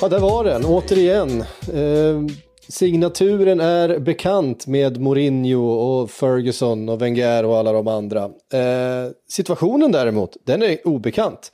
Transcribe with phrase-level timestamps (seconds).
[0.00, 0.64] Ja, där var den.
[0.64, 1.40] Återigen.
[1.72, 2.34] Eh,
[2.68, 8.24] signaturen är bekant med Mourinho och Ferguson och Wenger och alla de andra.
[8.52, 11.52] Eh, situationen däremot, den är obekant.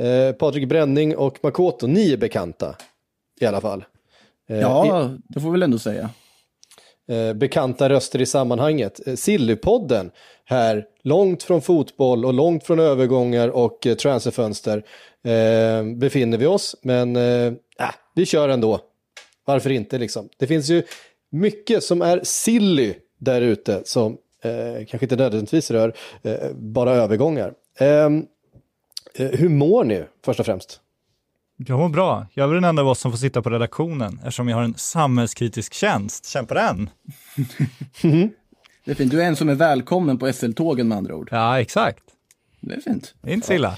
[0.00, 2.74] Eh, Patrik Bränning och Makoto, ni är bekanta.
[3.40, 3.84] I alla fall.
[4.50, 6.10] Eh, Ja, det får vi väl ändå säga.
[7.10, 9.06] eh, bekanta röster i sammanhanget.
[9.06, 10.10] Eh, Sillypodden
[10.44, 14.82] här, långt från fotboll och långt från övergångar och eh, transferfönster
[15.28, 16.76] eh, befinner vi oss.
[16.82, 17.46] Men eh,
[17.78, 18.80] äh, vi kör ändå.
[19.44, 20.28] Varför inte liksom?
[20.36, 20.82] Det finns ju
[21.30, 27.52] mycket som är silly där ute som eh, kanske inte nödvändigtvis rör eh, bara övergångar.
[27.78, 28.26] Ehm,
[29.14, 30.80] eh, hur mår ni först och främst?
[31.56, 32.26] Jag mår bra.
[32.34, 34.64] Jag är väl den enda av oss som får sitta på redaktionen eftersom jag har
[34.64, 36.26] en samhällskritisk tjänst.
[36.26, 36.90] Känn på den!
[38.84, 39.10] Det är fint.
[39.10, 41.28] Du är en som är välkommen på SL-tågen med andra ord.
[41.32, 42.04] Ja, exakt.
[42.60, 43.14] Det är fint.
[43.20, 43.76] Det är inte så illa.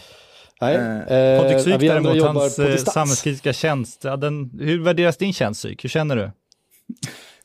[0.60, 5.60] Nej, Eh, Patrik Syk däremot, hans eh, samhällskritiska tjänst, ja, den, hur värderas din tjänst
[5.60, 5.84] Syk?
[5.84, 6.30] Hur känner du?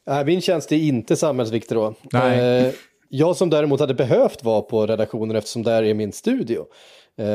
[0.07, 1.93] Nej, min tjänst är inte samhällsviktig då.
[2.11, 2.65] Nej.
[2.65, 2.73] Eh,
[3.09, 6.65] jag som däremot hade behövt vara på redaktionen eftersom där är min studio.
[7.17, 7.25] Eh,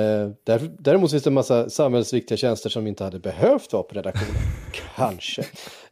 [0.44, 4.34] där, däremot finns det en massa samhällsviktiga tjänster som inte hade behövt vara på redaktionen.
[4.96, 5.42] Kanske.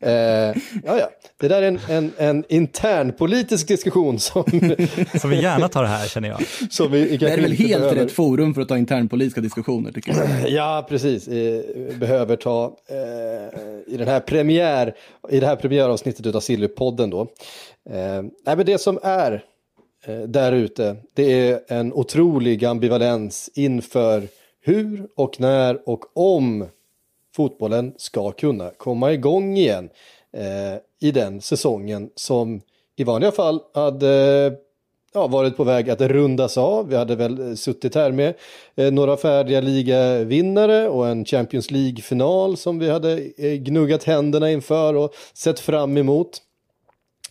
[0.00, 1.10] Eh, ja, ja.
[1.40, 4.44] Det där är en, en, en intern politisk diskussion som,
[5.20, 6.42] Som vi gärna tar det här känner jag.
[6.72, 7.94] som vi Det är väl helt behöver.
[8.02, 10.50] rätt forum för att ta internpolitiska diskussioner tycker jag.
[10.58, 11.28] Ja, precis.
[11.28, 11.60] Eh,
[11.98, 14.94] behöver ta eh, i, den här premiär,
[15.30, 17.20] i det här premiäravsnittet av Sillypodden då.
[17.90, 19.42] Eh, nej, men det som är
[20.08, 24.22] eh, där ute, det är en otrolig ambivalens inför
[24.60, 26.66] hur och när och om
[27.36, 29.88] fotbollen ska kunna komma igång igen
[30.32, 32.60] eh, i den säsongen som
[32.96, 34.52] i vanliga fall hade
[35.14, 36.88] ja, varit på väg att rundas av.
[36.88, 38.34] Vi hade väl suttit här med
[38.76, 44.94] eh, några färdiga ligavinnare och en Champions League-final som vi hade eh, gnuggat händerna inför
[44.94, 46.42] och sett fram emot.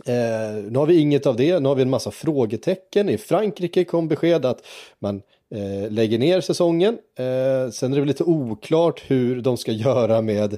[0.06, 3.10] Eh, nu har vi inget av det, nu har vi en massa frågetecken.
[3.10, 4.66] I Frankrike kom besked att
[5.00, 5.22] man
[5.56, 6.98] eh, lägger ner säsongen.
[7.20, 10.54] Eh, sen är det väl lite oklart hur de ska göra med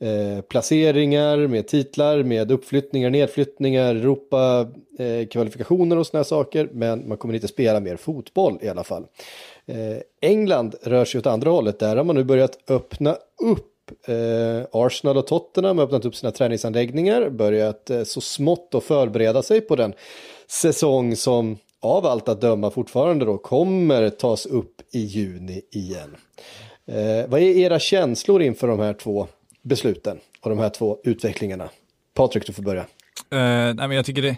[0.00, 4.68] eh, placeringar, med titlar, med uppflyttningar, nedflyttningar, Europa,
[4.98, 6.68] eh, kvalifikationer och sådana saker.
[6.72, 9.06] Men man kommer inte spela mer fotboll i alla fall.
[9.66, 11.78] Eh, England rör sig åt andra hållet.
[11.78, 13.66] Där har man nu börjat öppna upp
[14.08, 19.42] Eh, Arsenal och Tottenham har öppnat upp sina träningsanläggningar, börjat eh, så smått att förbereda
[19.42, 19.94] sig på den
[20.48, 26.16] säsong som av allt att döma fortfarande då kommer tas upp i juni igen.
[26.86, 29.26] Eh, vad är era känslor inför de här två
[29.62, 31.68] besluten och de här två utvecklingarna?
[32.14, 32.82] Patrik, du får börja.
[33.30, 34.36] Eh, nej, men jag tycker det,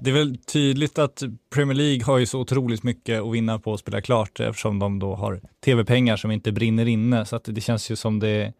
[0.00, 1.22] det är väl tydligt att
[1.54, 4.98] Premier League har ju så otroligt mycket att vinna på att spela klart eftersom de
[4.98, 7.26] då har tv-pengar som inte brinner inne.
[7.26, 8.52] Så att det känns ju som det,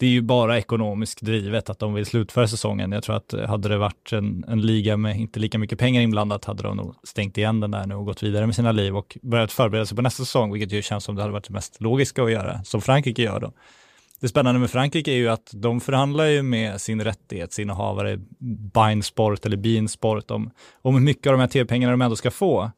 [0.00, 2.92] det är ju bara ekonomiskt drivet att de vill slutföra säsongen.
[2.92, 6.02] Jag tror att eh, hade det varit en, en liga med inte lika mycket pengar
[6.02, 8.96] inblandat hade de nog stängt igen den där nu och gått vidare med sina liv
[8.96, 11.54] och börjat förbereda sig på nästa säsong, vilket ju känns som det hade varit det
[11.54, 13.52] mest logiska att göra, som Frankrike gör då.
[14.20, 18.16] Det spännande med Frankrike är ju att de förhandlar ju med sin rättighetsinnehavare
[18.74, 19.04] Binesport
[19.38, 20.50] Sport eller Bein Sport om,
[20.82, 22.70] om hur mycket av de här tv-pengarna de ändå ska få.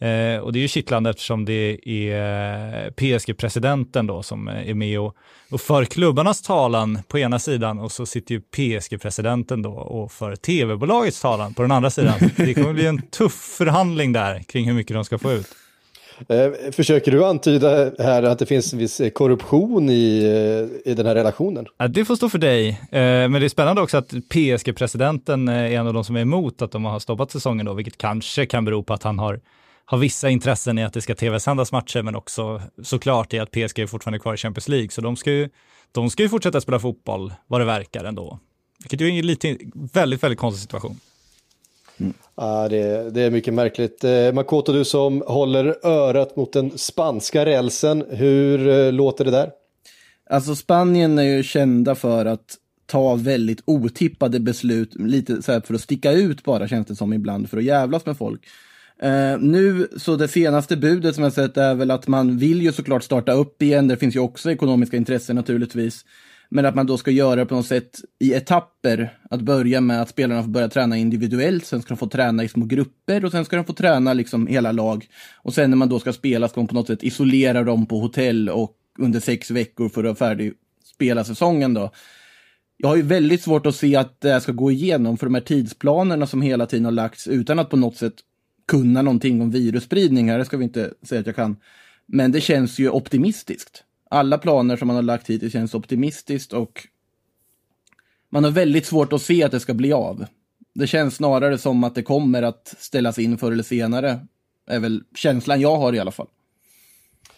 [0.00, 5.16] Eh, och det är ju kittlande eftersom det är PSG-presidenten då som är med och,
[5.50, 10.36] och för klubbarnas talan på ena sidan och så sitter ju PSG-presidenten då och för
[10.36, 12.14] tv-bolagets talan på den andra sidan.
[12.36, 15.46] Det kommer bli en tuff förhandling där kring hur mycket de ska få ut.
[16.28, 20.24] Eh, försöker du antyda här att det finns viss korruption i,
[20.84, 21.66] eh, i den här relationen?
[21.78, 22.68] Ja, det får stå för dig.
[22.68, 26.62] Eh, men det är spännande också att PSG-presidenten är en av de som är emot
[26.62, 29.40] att de har stoppat säsongen då, vilket kanske kan bero på att han har,
[29.90, 33.78] har vissa intressen i att det ska tv-sändas matcher, men också såklart i att PSG
[33.78, 35.48] är fortfarande kvar i Champions League, så de ska ju,
[35.92, 38.38] de ska ju fortsätta spela fotboll vad det verkar ändå.
[38.78, 39.58] Vilket ju är en lite,
[39.92, 41.00] väldigt, väldigt konstig situation.
[42.34, 44.04] Ja, det, det är mycket märkligt.
[44.04, 49.50] Eh, Makoto, du som håller örat mot den spanska rälsen, hur eh, låter det där?
[50.30, 52.56] Alltså Spanien är ju kända för att
[52.86, 57.12] ta väldigt otippade beslut, lite så här för att sticka ut bara känns det som
[57.12, 58.40] ibland, för att jävlas med folk.
[59.02, 62.72] Eh, nu, så det senaste budet som jag sett är väl att man vill ju
[62.72, 66.04] såklart starta upp igen, det finns ju också ekonomiska intressen naturligtvis.
[66.50, 69.18] Men att man då ska göra det på något sätt i etapper.
[69.30, 72.48] Att börja med att spelarna får börja träna individuellt, sen ska de få träna i
[72.48, 75.06] små grupper och sen ska de få träna liksom hela lag.
[75.36, 78.00] Och sen när man då ska spela ska man på något sätt isolera dem på
[78.00, 80.52] hotell och under sex veckor för att färdig
[80.84, 81.90] spela säsongen då.
[82.76, 85.34] Jag har ju väldigt svårt att se att det här ska gå igenom för de
[85.34, 88.14] här tidsplanerna som hela tiden har lagts utan att på något sätt
[88.68, 91.56] kunna någonting om virusspridning här, det ska vi inte säga att jag kan.
[92.06, 93.84] Men det känns ju optimistiskt.
[94.10, 96.88] Alla planer som man har lagt hittills känns optimistiskt och
[98.30, 100.26] man har väldigt svårt att se att det ska bli av.
[100.74, 104.20] Det känns snarare som att det kommer att ställas in förr eller senare.
[104.66, 106.26] är väl känslan jag har i alla fall.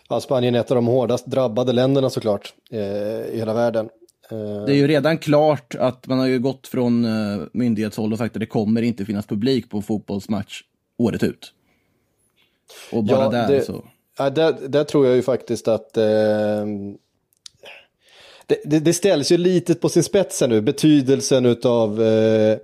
[0.08, 3.88] Ja, Spanien är ett av de hårdast drabbade länderna såklart eh, i hela världen.
[4.30, 8.18] Eh, Det är ju redan klart att man har ju gått från eh, myndighetshåll och
[8.18, 10.62] sagt att det kommer inte finnas publik på fotbollsmatch
[11.00, 11.52] året ut.
[12.92, 13.84] Och bara Ja, där det- så.
[14.18, 16.66] Ja, där, där tror jag ju faktiskt att eh,
[18.46, 22.58] det, det, det ställs ju lite på sin spets här nu, betydelsen av eh,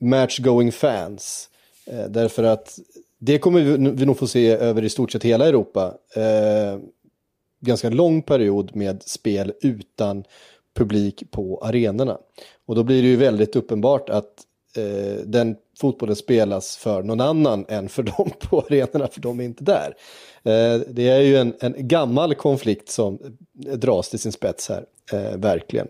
[0.00, 1.48] match-going fans.
[1.86, 2.78] Eh, därför att
[3.18, 5.94] det kommer vi, vi nog få se över i stort sett hela Europa.
[6.16, 6.80] Eh,
[7.60, 10.24] ganska lång period med spel utan
[10.74, 12.18] publik på arenorna.
[12.66, 14.32] Och då blir det ju väldigt uppenbart att
[14.76, 19.44] eh, den fotbollen spelas för någon annan än för dem på arenorna, för de är
[19.44, 19.94] inte där.
[20.42, 23.18] Eh, det är ju en, en gammal konflikt som
[23.76, 25.88] dras till sin spets här, eh, verkligen.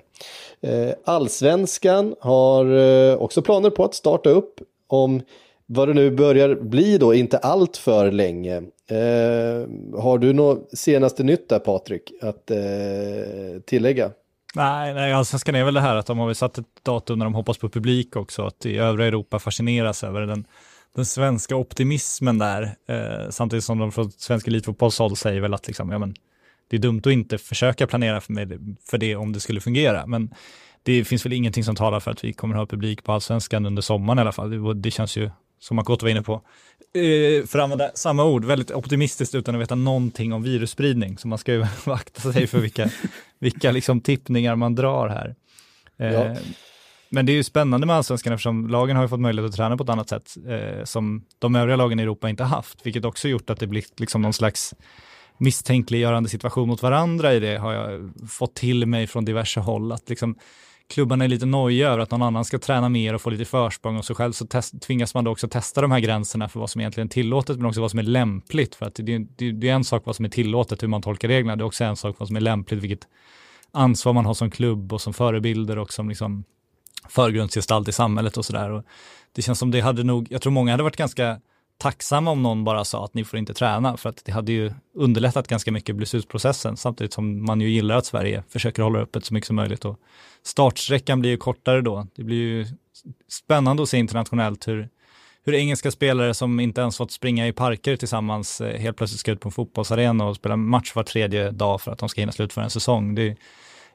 [0.61, 5.23] Eh, Allsvenskan har eh, också planer på att starta upp om
[5.67, 8.57] vad det nu börjar bli då, inte allt för länge.
[8.87, 9.69] Eh,
[10.01, 14.11] har du något senaste nytt där Patrik att eh, tillägga?
[14.55, 17.27] Nej, nej allsvenskan är väl det här att de har väl satt ett datum när
[17.27, 20.47] de hoppas på publik också, att i övriga Europa fascineras över den,
[20.95, 25.91] den svenska optimismen där, eh, samtidigt som de från svensk elitfotbollshåll säger väl att liksom,
[25.91, 26.15] ja, men,
[26.69, 30.07] det är dumt att inte försöka planera för, med, för det om det skulle fungera,
[30.07, 30.35] men
[30.83, 33.67] det finns väl ingenting som talar för att vi kommer att ha publik på allsvenskan
[33.67, 34.51] under sommaren i alla fall.
[34.51, 35.31] Det, det känns ju,
[35.63, 36.35] som Makoto var inne på,
[36.95, 41.19] eh, för att använda samma ord, väldigt optimistiskt utan att veta någonting om virusspridning.
[41.19, 42.91] Så man ska ju vakta sig för vilka,
[43.39, 45.35] vilka liksom tippningar man drar här.
[45.99, 46.37] Eh, Ja.
[47.15, 49.77] Men det är ju spännande med allsvenskan eftersom lagen har ju fått möjlighet att träna
[49.77, 53.29] på ett annat sätt eh, som de övriga lagen i Europa inte haft, vilket också
[53.29, 54.75] gjort att det blivit liksom någon slags
[55.39, 59.93] misstänkliggörande situation mot varandra i det har jag fått till mig från diverse håll.
[59.93, 60.37] Att liksom,
[60.93, 63.97] klubbarna är lite nojiga över att någon annan ska träna mer och få lite försprång
[63.97, 66.71] och så själv så test, tvingas man då också testa de här gränserna för vad
[66.71, 68.75] som egentligen är tillåtet men också vad som är lämpligt.
[68.75, 71.29] För att det, det, det är en sak vad som är tillåtet, hur man tolkar
[71.29, 73.09] reglerna, det är också en sak vad som är lämpligt, vilket
[73.71, 76.45] ansvar man har som klubb och som förebilder och som liksom
[77.09, 78.83] förgrundsgestalt i samhället och sådär.
[79.33, 81.41] Det känns som det hade nog, jag tror många hade varit ganska
[81.83, 84.73] tacksamma om någon bara sa att ni får inte träna för att det hade ju
[84.95, 89.35] underlättat ganska mycket beslutsprocessen samtidigt som man ju gillar att Sverige försöker hålla öppet så
[89.35, 89.99] mycket som möjligt och
[90.43, 92.07] startsträckan blir ju kortare då.
[92.17, 92.67] Det blir ju
[93.29, 94.89] spännande att se internationellt hur,
[95.45, 99.33] hur engelska spelare som inte ens fått springa i parker tillsammans eh, helt plötsligt ska
[99.33, 102.33] ut på en fotbollsarena och spela match var tredje dag för att de ska hinna
[102.33, 103.15] slutföra en säsong.
[103.15, 103.37] Det,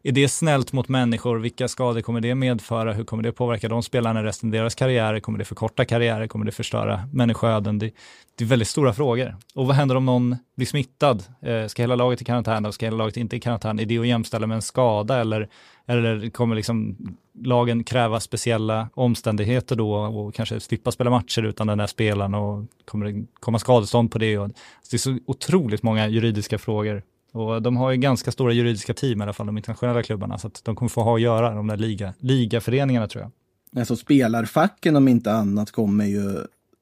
[0.04, 1.38] är det snällt mot människor?
[1.38, 2.94] Vilka skador kommer det medföra?
[2.94, 5.20] Hur kommer det påverka de spelarna resten av deras karriärer?
[5.20, 6.28] Kommer det förkorta karriärer?
[6.28, 7.80] Kommer det förstöra människoöden?
[7.80, 7.92] Det,
[8.36, 9.36] det är väldigt stora frågor.
[9.56, 11.24] Och vad händer om någon blir smittad?
[11.42, 13.80] Eh, ska hela laget i karantän och ska hela laget inte i karantän?
[13.80, 15.50] Är det att jämställa med en skada eller,
[15.86, 16.98] eller kommer liksom
[17.44, 22.66] lagen kräva speciella omständigheter då och kanske slippa spela matcher utan den där spelaren och
[22.86, 24.38] kommer det komma skadestånd på det?
[24.38, 24.50] Och,
[24.92, 27.04] det är så otroligt många juridiska frågor
[27.40, 30.48] och de har ju ganska stora juridiska team i alla fall, de internationella klubbarna, så
[30.48, 33.32] att de kommer få ha att göra, de där liga, ligaföreningarna tror jag.
[33.80, 36.38] Alltså spelarfacken om inte annat kommer ju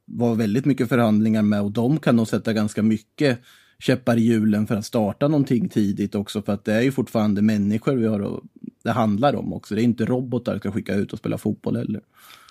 [0.05, 3.39] vara väldigt mycket förhandlingar med och de kan nog sätta ganska mycket
[3.79, 7.41] käppar i hjulen för att starta någonting tidigt också för att det är ju fortfarande
[7.41, 8.41] människor vi har och
[8.83, 9.75] det handlar om också.
[9.75, 12.01] Det är inte robotar vi ska skicka ut och spela fotboll heller.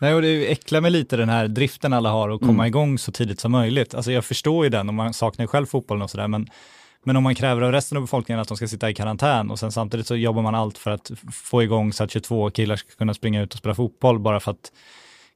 [0.01, 2.67] Nej, och det äcklar mig lite den här driften alla har att komma Mm.
[2.67, 3.95] igång så tidigt som möjligt.
[3.95, 6.47] Alltså jag förstår ju den och man saknar ju själv fotbollen och sådär, men
[7.05, 9.59] men om man kräver av resten av befolkningen att de ska sitta i karantän och
[9.59, 12.91] sen samtidigt så jobbar man allt för att få igång så att 22 killar ska
[12.91, 14.73] kunna springa ut och spela fotboll bara för att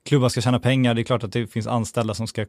[0.05, 0.95] klubbar ska tjäna pengar.
[0.95, 2.47] Det är klart att det finns anställda som ska,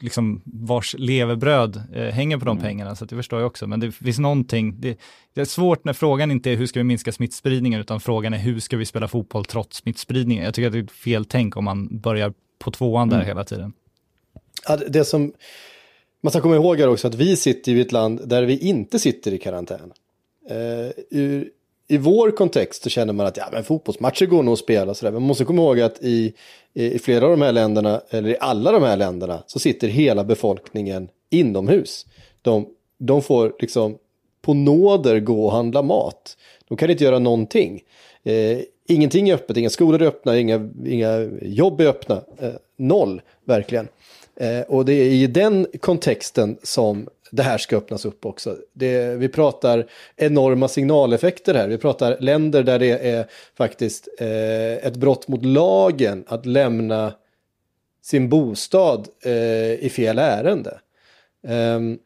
[0.00, 3.66] liksom vars levebröd eh, hänger på de pengarna, så det förstår jag också.
[3.66, 4.98] Men det finns någonting, det,
[5.34, 8.38] det är svårt när frågan inte är hur ska vi minska smittspridningen, utan frågan är
[8.38, 10.44] hur ska vi spela fotboll trots smittspridningen.
[10.44, 13.26] Jag tycker att det är fel tänk om man börjar på tvåan där Mm.
[13.26, 13.72] hela tiden.
[14.68, 15.32] Ja, det som
[16.20, 19.34] man ska komma ihåg också att vi sitter i ett land där vi inte sitter
[19.34, 19.92] i karantän.
[20.50, 21.50] Eh, ur,
[21.88, 24.94] I vår kontext så känner man att ja, men fotbollsmatcher går nog att spela.
[24.94, 25.12] Så där.
[25.12, 26.34] Men man måste komma ihåg att i,
[26.74, 29.88] i, i flera av de här länderna, eller i alla de här länderna, så sitter
[29.88, 32.06] hela befolkningen inomhus.
[32.42, 33.98] De, de får liksom
[34.42, 36.36] på nåder gå och handla mat.
[36.68, 37.82] De kan inte göra någonting.
[38.22, 38.58] Eh,
[38.88, 42.22] ingenting är öppet, inga skolor är öppna, inga, inga jobb är öppna.
[42.38, 43.88] Eh, noll, verkligen.
[44.40, 48.56] Eh, och det är i den kontexten som det här ska öppnas upp också.
[48.72, 51.68] Det, vi pratar enorma signaleffekter här.
[51.68, 53.26] Vi pratar länder där det är
[53.56, 57.12] faktiskt eh, ett brott mot lagen att lämna
[58.02, 60.80] sin bostad eh, i fel ärende.
[61.42, 61.98] Um,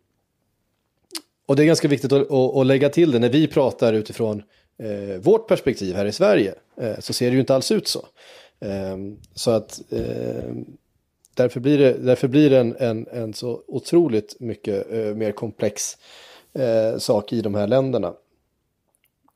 [1.47, 4.43] och det är ganska viktigt att, att, att, lägga till det när vi pratar utifrån
[4.79, 6.55] eh, vårt perspektiv här i Sverige.
[6.81, 8.07] Eh, så ser det ju inte alls ut så.
[8.61, 10.67] Um, så att ehm,
[11.35, 15.97] därför blir det, därför blir det en, en, en så otroligt mycket eh, mer komplex
[16.55, 18.13] eh, sak i de här länderna.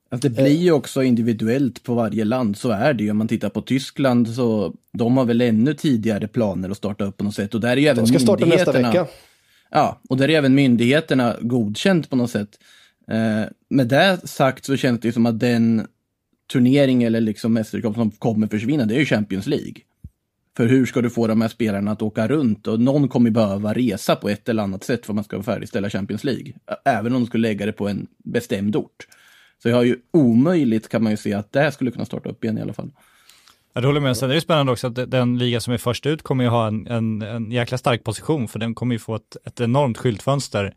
[0.09, 3.11] Alltså det blir ju också individuellt på varje land, så är det ju.
[3.11, 7.17] Om man tittar på Tyskland så de har väl ännu tidigare planer att starta upp
[7.17, 7.55] på något sätt.
[7.55, 9.07] Och där är ju även de ska starta nästa vecka.
[9.71, 12.59] Ja, och där är även myndigheterna godkänt på något sätt.
[13.11, 15.87] Eh, med det sagt så känns det ju som att den
[16.51, 19.73] turnering eller liksom mästerskap som kommer försvinna, det är ju Champions League.
[20.57, 22.67] För hur ska du få de här spelarna att åka runt?
[22.67, 25.89] Och någon kommer behöva resa på ett eller annat sätt för att man ska färdigställa
[25.89, 26.53] Champions League.
[26.85, 29.07] Även om de skulle lägga det på en bestämd ort.
[29.63, 32.29] Så jag har ju omöjligt kan man ju se att det här skulle kunna starta
[32.29, 32.91] upp igen i alla fall.
[33.73, 34.17] Jag håller med.
[34.17, 36.67] Sen är det spännande också att den liga som är först ut kommer ju ha
[36.67, 40.73] en, en, en jäkla stark position, för den kommer ju få ett, ett enormt skyltfönster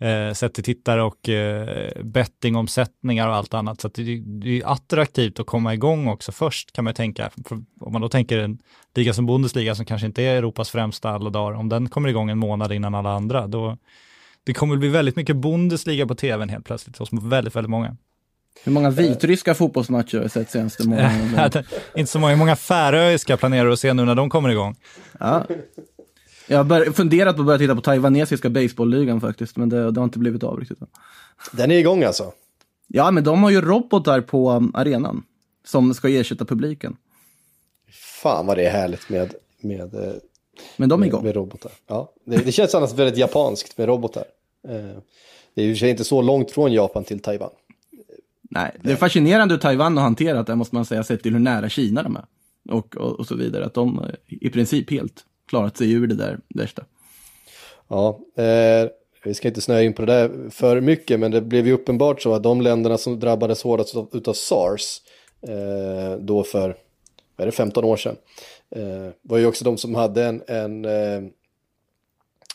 [0.00, 3.80] eh, sett till tittare och eh, bettingomsättningar och allt annat.
[3.80, 7.30] Så det, det, är attraktivt att komma igång också först kan man tänka.
[7.46, 8.58] För om man då tänker en
[8.94, 12.30] liga som Bundesliga som kanske inte är Europas främsta alla dagar, om den kommer igång
[12.30, 13.76] en månad innan alla andra, då
[14.44, 17.96] det kommer bli väldigt mycket Bundesliga på tvn helt plötsligt hos väldigt, väldigt många.
[18.64, 21.64] Hur många vitryska fotbollsmatcher har du sett senaste månaden?
[21.96, 22.32] inte så många.
[22.32, 24.76] Hur många färöiska planerar du att se nu när de kommer igång?
[25.20, 25.46] Ja.
[26.50, 30.04] Jag har funderat på att börja titta på taiwanesiska baseballligan faktiskt, men det, det har
[30.04, 30.78] inte blivit av riktigt.
[31.52, 32.32] Den är igång alltså?
[32.86, 35.22] Ja, men de har ju robotar på um, arenan
[35.64, 36.96] som ska ersätta publiken.
[38.22, 40.12] Fan vad det är härligt med, med, eh,
[40.76, 41.22] men de är igång.
[41.22, 41.72] med, med robotar.
[41.86, 44.24] Ja, det, det känns annars väldigt japanskt med robotar.
[44.68, 44.98] Eh,
[45.54, 47.50] det är ju inte så långt från Japan till Taiwan.
[48.50, 51.40] Nej, det är fascinerande hur Taiwan har hanterat det, måste man säga, sett till hur
[51.40, 52.24] nära Kina de är.
[52.70, 56.38] Och, och, och så vidare, att de i princip helt klarat sig ur det där
[56.48, 56.84] värsta.
[57.88, 58.90] Ja, eh,
[59.24, 62.22] vi ska inte snöa in på det där för mycket, men det blev ju uppenbart
[62.22, 65.00] så att de länderna som drabbades hårdast utav sars,
[65.42, 66.76] eh, då för,
[67.36, 68.16] vad är det, 15 år sedan,
[68.70, 71.30] eh, var ju också de som hade en, en eh,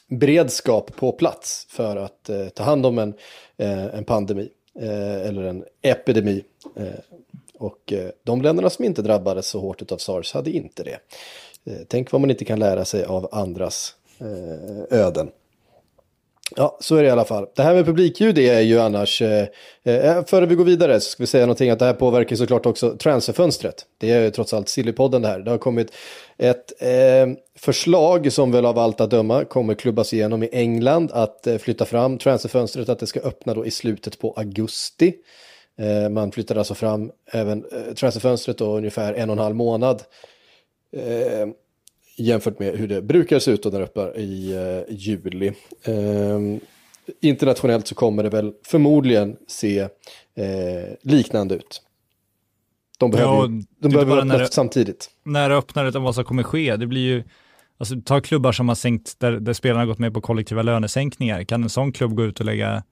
[0.08, 3.14] beredskap på plats för att eh, ta hand om en,
[3.58, 6.44] eh, en pandemi eh, eller en epidemi.
[6.76, 7.18] Eh,
[7.54, 11.00] och eh, de länderna som inte drabbades så hårt av sars hade inte det.
[11.66, 15.32] Eh, tänk vad man inte kan lära sig av andras eh, öden.
[16.56, 17.48] Ja, så är det i alla fall.
[17.56, 19.48] Det här med publikljud är ju annars, eh,
[19.84, 22.36] eh, eh, före vi går vidare så ska vi säga någonting att det här påverkar
[22.36, 23.86] såklart också transferfönstret.
[23.98, 25.40] Det är ju trots allt Sillypodden det här.
[25.40, 25.94] Det har kommit
[26.38, 31.48] ett eh, förslag som väl av allt att döma kommer klubbas igenom i England att
[31.48, 35.14] eh, flytta fram transferfönstret, att det ska öppna då i slutet på augusti.
[35.80, 37.66] Eh, man flyttar alltså fram även
[37.96, 40.04] transferfönstret då ungefär en och en halv månad
[40.94, 41.48] eh,
[42.18, 45.48] jämfört med hur det brukar se ut när det öppnar i eh, juli.
[45.84, 46.40] Eh,
[47.22, 49.90] internationellt så kommer det väl förmodligen se eh,
[51.02, 51.82] liknande ut.
[53.00, 53.48] De behöver, ja,
[53.80, 55.10] de behöver öppna det, samtidigt.
[55.24, 57.24] När öppnandet av vad som kommer ske, det blir ju
[57.78, 61.44] Alltså, ta klubbar som har sänkt, där, där spelarna har gått med på kollektiva lönesänkningar.
[61.44, 62.84] Kan en sån klubb gå ut och lägga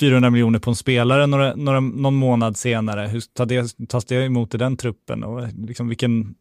[0.00, 3.06] 400 miljoner på en spelare några, några, någon månad senare?
[3.06, 5.24] Hur tar det, tas det emot i den truppen?
[5.24, 6.34] Och liksom vilken,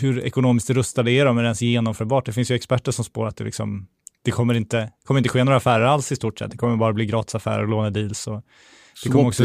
[0.00, 1.38] hur ekonomiskt rustade är de?
[1.38, 2.26] Är det ens genomförbart?
[2.26, 3.86] Det finns ju experter som spår att det, liksom,
[4.22, 6.50] det kommer, inte, kommer inte ske några affärer alls i stort sett.
[6.50, 8.26] Det kommer bara bli gratisaffärer och lånedeals.
[8.26, 8.42] Och
[9.04, 9.44] det kommer också,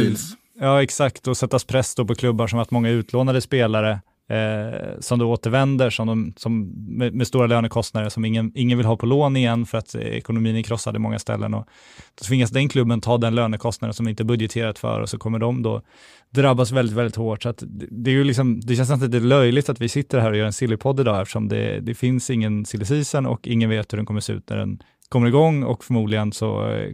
[0.60, 1.28] ja, exakt.
[1.28, 5.90] Och sättas press då på klubbar som att många utlånade spelare eh, som då återvänder
[5.90, 9.66] som de, som, med, med, stora lönekostnader som ingen, ingen vill ha på lån igen
[9.66, 11.54] för att ekonomin är krossad i många ställen.
[11.54, 11.68] Och
[12.16, 15.40] då tvingas den klubben ta den lönekostnaden som inte är budgeterat för och så kommer
[15.40, 15.82] de då
[16.30, 17.44] drabbas väldigt, väldigt hårt.
[17.44, 20.32] Så att det, är ju liksom, det känns inte det löjligt att vi sitter här
[20.32, 23.94] och gör en sillypodd idag eftersom det, det finns ingen silly season och ingen vet
[23.94, 26.92] hur den kommer se ut när den kommer igång och förmodligen så eh,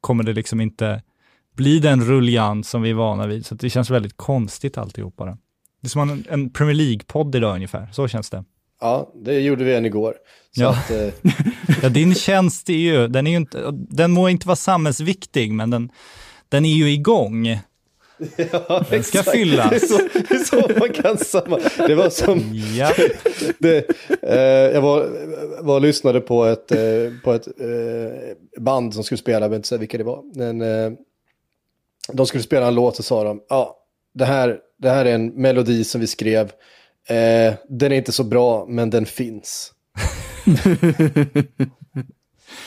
[0.00, 1.02] kommer det liksom inte
[1.56, 3.46] bli den rullians som vi är vana vid.
[3.46, 5.20] Så det känns väldigt konstigt alltihop.
[5.80, 8.44] Det är som en, en Premier League-podd idag ungefär, så känns det.
[8.80, 10.14] Ja, det gjorde vi än igår.
[10.54, 10.70] ja.
[10.70, 11.08] Att, eh...
[11.82, 15.70] ja, din tjänst är ju, den, är ju inte, den må inte vara samhällsviktig, men
[15.70, 15.90] den,
[16.48, 17.46] den är ju igång.
[18.36, 19.30] Ja, Den ska exakt.
[19.30, 19.70] fyllas.
[19.70, 21.58] Det är så, det är så man kan samma.
[21.86, 22.92] Det var som, Ja.
[23.58, 23.90] det,
[24.22, 25.08] eh, jag var,
[25.62, 26.78] var och lyssnade på ett, eh,
[27.24, 30.22] på ett eh, band som skulle spela, jag behöver inte säga vilka det var.
[30.34, 30.92] Men, eh,
[32.12, 33.76] de skulle spela en låt och sa de, ja,
[34.14, 36.44] det här, det här är en melodi som vi skrev.
[37.08, 39.72] Eh, den är inte så bra, men den finns.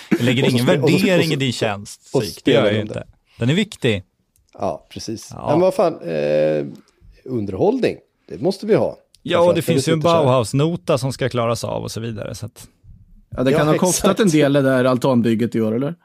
[0.10, 2.24] Jag lägger Och så ingen spe- och så- värdering och så- i din tjänst, och
[2.24, 2.42] Sik.
[2.46, 3.08] Det gör jag inte.
[3.40, 4.04] Den är viktig.
[4.54, 5.30] Ja, precis.
[5.34, 5.48] Ja.
[5.52, 6.66] Men vad fan, eh,
[7.26, 8.98] underhållning, det måste vi ha.
[9.24, 10.00] Ja, och det finns ju en.
[10.00, 12.36] Bauhaus-nota som ska klaras av och så vidare.
[12.36, 12.68] Så att,
[13.38, 14.20] Ja, det kan Ja, ha kostat exakt.
[14.20, 15.96] en del det där altanbygget i år, eller?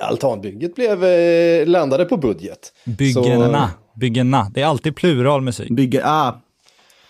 [0.00, 2.72] Altanbygget blev, eh, landade på budget.
[2.84, 4.50] byggena, byggena.
[4.54, 5.70] Det är alltid plural musik.
[5.70, 6.40] Bygge, ah.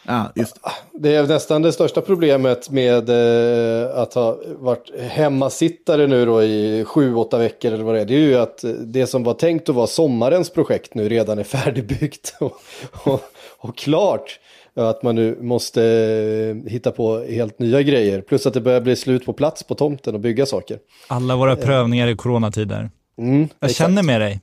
[0.08, 0.70] Ah, just det.
[0.98, 6.84] Det är nästan det största problemet med eh, att ha varit hemmasittare nu då i
[6.84, 8.04] sju, åtta veckor eller vad det är.
[8.04, 11.44] Det är ju att det som var tänkt att vara sommarens projekt nu redan är
[11.44, 12.60] färdigbyggt och,
[13.04, 13.22] och,
[13.58, 14.40] och klart.
[14.76, 18.20] Att man nu måste eh, hitta på helt nya grejer.
[18.20, 20.78] Plus att det börjar bli slut på plats på tomten och bygga saker.
[21.08, 22.90] Alla våra prövningar i coronatider.
[23.18, 23.74] Mm, Jag exakt.
[23.78, 24.40] känner med dig.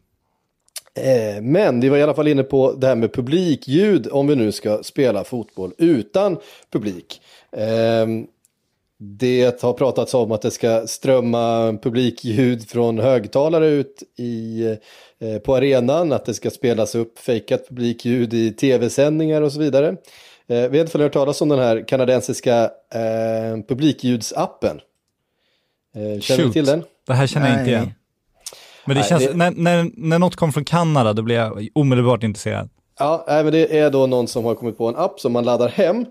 [0.95, 4.35] Eh, Men vi var i alla fall inne på det här med publikljud om vi
[4.35, 6.37] nu ska spela fotboll utan
[6.71, 7.21] publik.
[9.05, 14.63] Det har pratats om att det ska strömma publikljud från högtalare ut i,
[15.19, 19.87] eh, på arenan, att det ska spelas upp fejkat publikljud i tv-sändningar och så vidare.
[20.47, 24.79] Eh, Vi har inte hört talas om den här kanadensiska eh, publikljudsappen.
[25.95, 26.53] Eh, Känner Shoot.
[26.53, 26.83] till den?
[27.07, 27.71] Det här känner jag inte Nej.
[27.73, 27.91] igen.
[28.85, 31.67] Men det Nej, känns, det- När, när, när något kom från Kanada, då blir jag
[31.75, 32.69] omedelbart intresserad.
[32.99, 35.69] Ja, men det är då någon som har kommit på en app som man laddar
[35.69, 36.05] hem.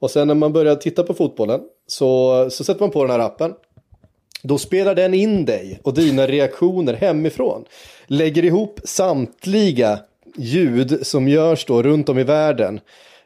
[0.00, 3.26] Och sen när man börjar titta på fotbollen så, så sätter man på den här
[3.26, 3.54] appen.
[4.42, 7.64] Då spelar den in dig och dina reaktioner hemifrån.
[8.06, 9.98] Lägger ihop samtliga
[10.36, 12.80] ljud som görs då runt om i världen.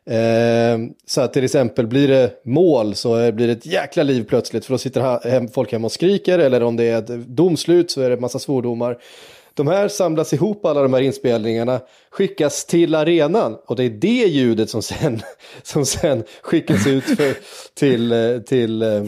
[0.06, 4.64] Eh, så att till exempel blir det mål så blir det ett jäkla liv plötsligt
[4.64, 8.00] för då sitter hem, folk hemma och skriker eller om det är ett domslut så
[8.00, 8.98] är det en massa svordomar.
[9.58, 14.08] De här samlas ihop, alla de här inspelningarna, skickas till arenan och det är det
[14.08, 15.22] ljudet som sen,
[15.62, 17.36] som sen skickas ut för,
[17.74, 19.04] till, eh, till eh,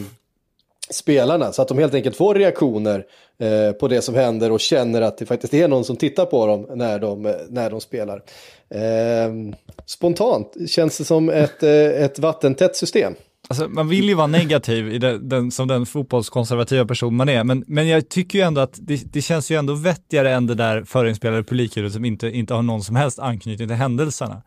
[0.89, 1.51] spelarna.
[1.51, 3.05] Så att de helt enkelt får reaktioner
[3.39, 6.47] eh, på det som händer och känner att det faktiskt är någon som tittar på
[6.47, 8.23] dem när de, eh, när de spelar.
[8.69, 13.15] Eh, spontant känns det som ett, eh, ett vattentätt system.
[13.51, 17.43] Alltså, man vill ju vara negativ i den, den, som den fotbollskonservativa person man är,
[17.43, 20.55] men, men jag tycker ju ändå att det, det känns ju ändå vettigare än det
[20.55, 24.41] där förinspelade publikljudet som inte, inte har någon som helst anknytning till händelserna.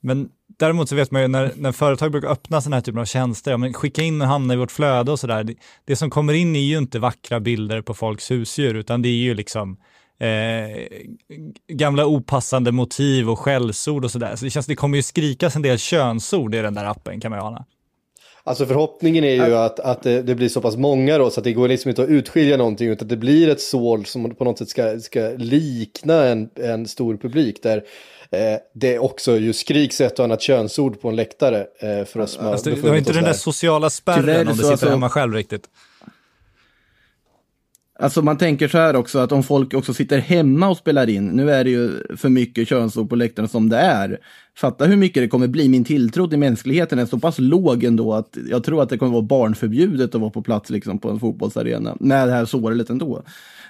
[0.00, 3.04] Men däremot så vet man ju när, när företag brukar öppna sådana här typer av
[3.04, 6.10] tjänster, ja, men skicka in och hamna i vårt flöde och sådär, det, det som
[6.10, 9.76] kommer in är ju inte vackra bilder på folks husdjur, utan det är ju liksom
[10.18, 10.86] eh,
[11.68, 14.36] gamla opassande motiv och skällsord och sådär.
[14.36, 17.30] Så det känns, det kommer ju skrikas en del könsord i den där appen kan
[17.30, 17.64] man ju ana.
[18.44, 21.44] Alltså förhoppningen är ju att, att det, det blir så pass många då så att
[21.44, 24.44] det går liksom inte att utskilja någonting utan att det blir ett sål som på
[24.44, 27.76] något sätt ska, ska likna en, en stor publik där
[28.30, 32.30] eh, det också ju skriks ett och annat könsord på en läktare eh, för oss
[32.30, 33.38] som har Alltså, det, det har inte den där där.
[33.38, 35.64] sociala spärren om du sitter alltså- hemma själv riktigt.
[38.02, 41.26] Alltså man tänker så här också att om folk också sitter hemma och spelar in,
[41.26, 44.18] nu är det ju för mycket könsord på läktaren som det är.
[44.56, 45.68] Fatta hur mycket det kommer bli.
[45.68, 49.12] Min tilltro till mänskligheten är så pass låg ändå att jag tror att det kommer
[49.12, 53.22] vara barnförbjudet att vara på plats liksom på en fotbollsarena med det här såret ändå.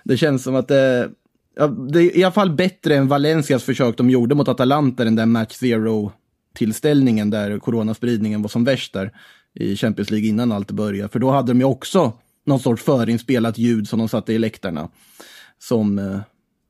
[0.04, 1.08] Det känns som att det,
[1.56, 5.16] ja, det är i alla fall bättre än Valencias försök de gjorde mot Atalanta, den
[5.16, 6.12] där match zero
[6.54, 9.12] tillställningen där coronaspridningen var som värst där
[9.54, 11.08] i Champions League innan allt började.
[11.08, 12.12] För då hade de ju också
[12.44, 14.88] någon sorts förinspelat ljud som de satte i läktarna.
[15.58, 16.20] Som, eh,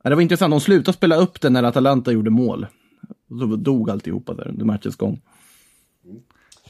[0.03, 2.67] ja, det var intressant, de slutade spela upp det när Atalanta gjorde mål.
[3.29, 5.21] Så dog alltihopa där under matchens gång.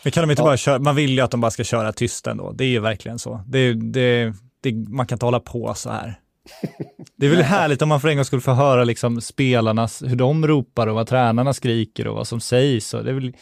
[0.03, 2.27] Men kan de inte bara köra, man vill ju att de bara ska köra tyst
[2.27, 2.51] ändå.
[2.51, 3.43] Det är ju verkligen så.
[3.47, 6.19] Det, det, det, man kan inte hålla på så här.
[7.15, 10.15] Det är väl härligt om man för en gång skulle få höra liksom spelarnas, hur
[10.15, 12.93] de ropar och vad tränarna skriker och vad som sägs.
[12.93, 13.33] Och det är väl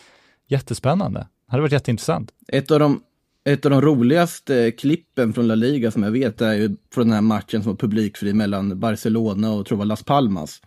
[0.47, 1.19] jättespännande.
[1.19, 2.31] Det hade varit jätteintressant.
[2.47, 3.01] Ett av de,
[3.43, 7.13] ett av de roligaste klippen från La Liga som jag vet är ju från den
[7.13, 10.61] här matchen som var publikfri mellan Barcelona och tror jag var Las Palmas.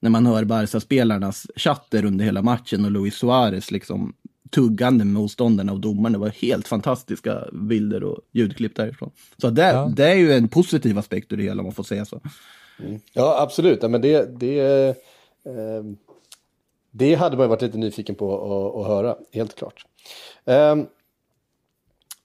[0.00, 4.14] När man hör Barca-spelarnas chatter under hela matchen och Luis Suarez liksom
[4.50, 6.18] tuggande med motståndarna och domarna.
[6.18, 9.10] Det var helt fantastiska bilder och ljudklipp därifrån.
[9.36, 9.92] Så det, Ja.
[9.96, 12.20] det är ju en positiv aspekt ur det hela om man får säga så.
[13.12, 13.78] Ja, absolut.
[13.82, 14.60] Ja, men det, det,
[15.44, 15.84] eh,
[16.90, 19.84] det hade man varit lite nyfiken på att, att höra, helt klart.
[20.44, 20.76] Eh,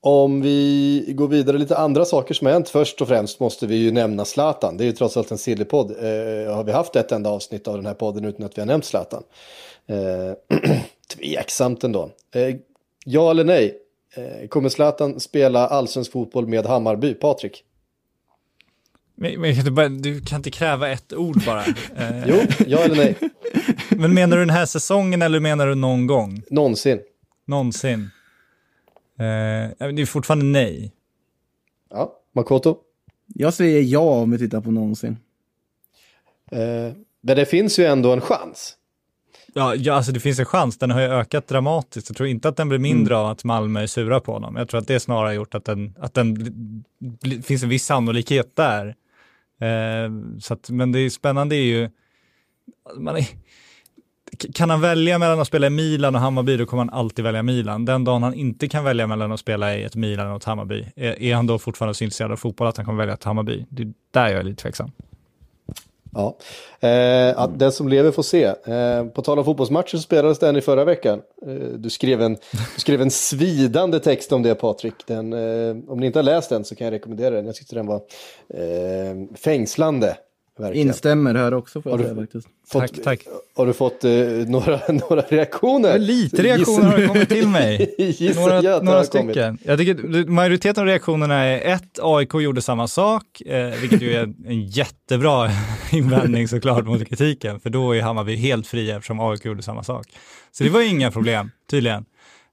[0.04, 2.70] Om vi går vidare lite andra saker som har hänt.
[2.70, 4.78] Först och främst måste vi ju nämna Zlatan.
[4.78, 5.92] Det är ju trots allt en sillypodd.
[5.92, 8.68] Eh, har vi haft ett enda avsnitt av den här podden utan att vi har
[8.68, 9.24] nämnt Zlatan?
[9.88, 10.58] Eh,
[11.16, 12.10] tveksamt ändå.
[12.36, 12.56] Eh,
[13.06, 13.78] ja eller nej?
[14.16, 17.14] Eh, kommer Zlatan spela allsvensk fotboll med Hammarby?
[17.14, 17.64] Patrik?
[19.16, 21.64] Men, men, du, bara, du kan inte kräva ett ord bara.
[21.98, 22.36] Eh, Jo,
[22.68, 23.16] ja eller nej?
[23.90, 26.42] Men menar du den här säsongen eller menar du någon gång?
[26.50, 27.00] Någonsin.
[27.48, 28.10] Någonsin?
[29.22, 30.92] Eh, det är fortfarande nej.
[31.90, 32.78] Ja, Makoto?
[33.28, 35.18] Jag säger ja om vi tittar på någonsin.
[36.52, 38.78] Eh, men det finns ju ändå en chans.
[39.54, 40.78] Ja, ja, alltså det finns en chans.
[40.78, 42.10] Den har ju ökat dramatiskt.
[42.10, 44.56] Jag tror inte att den blir mindre av att Malmö är sura på honom.
[44.56, 46.54] Jag tror att det snarare har gjort att den, att den
[47.44, 48.96] finns en viss sannolikhet där.
[49.60, 51.90] Eh, så att, men det är spännande är ju,
[52.98, 53.26] man är,
[54.54, 57.44] kan han välja mellan att spela i Milan och Hammarby, då kommer han alltid välja
[57.44, 57.86] Milan.
[57.86, 60.86] Den dagen han inte kan välja mellan att spela i ett Milan och ett Hammarby,
[60.96, 63.66] är, är han då fortfarande så intresserad av fotboll att han kommer välja ett Hammarby?
[63.70, 64.92] Det är där jag är lite tveksam.
[66.14, 66.38] Ja,
[66.80, 68.44] eh, att den som lever får se.
[68.44, 71.22] Eh, på tal om fotbollsmatcher så spelades den i förra veckan.
[71.48, 74.94] Eh, du, skrev en, du skrev en svidande text om det Patrik.
[75.08, 77.46] Den, eh, om ni inte har läst den så kan jag rekommendera den.
[77.46, 78.02] Jag tyckte den var
[78.54, 80.18] eh, fängslande.
[80.62, 80.88] Verkligen.
[80.88, 82.48] Instämmer här också får jag säga faktiskt.
[82.68, 83.20] Fått, Tack, tack.
[83.56, 84.12] Har du fått eh,
[84.48, 86.00] några, några reaktioner?
[86.00, 87.96] Lite reaktioner har kommit till mig.
[88.36, 89.58] Några några stycken.
[89.64, 94.24] Jag tycker majoriteten av reaktionerna är ett, AIK gjorde samma sak, eh, vilket ju är
[94.24, 95.50] en, jättebra
[95.92, 100.08] invändning såklart mot kritiken, för då är Hammarby helt fria eftersom AIK gjorde samma sak.
[100.52, 102.06] Så det var inga problem, tydligen.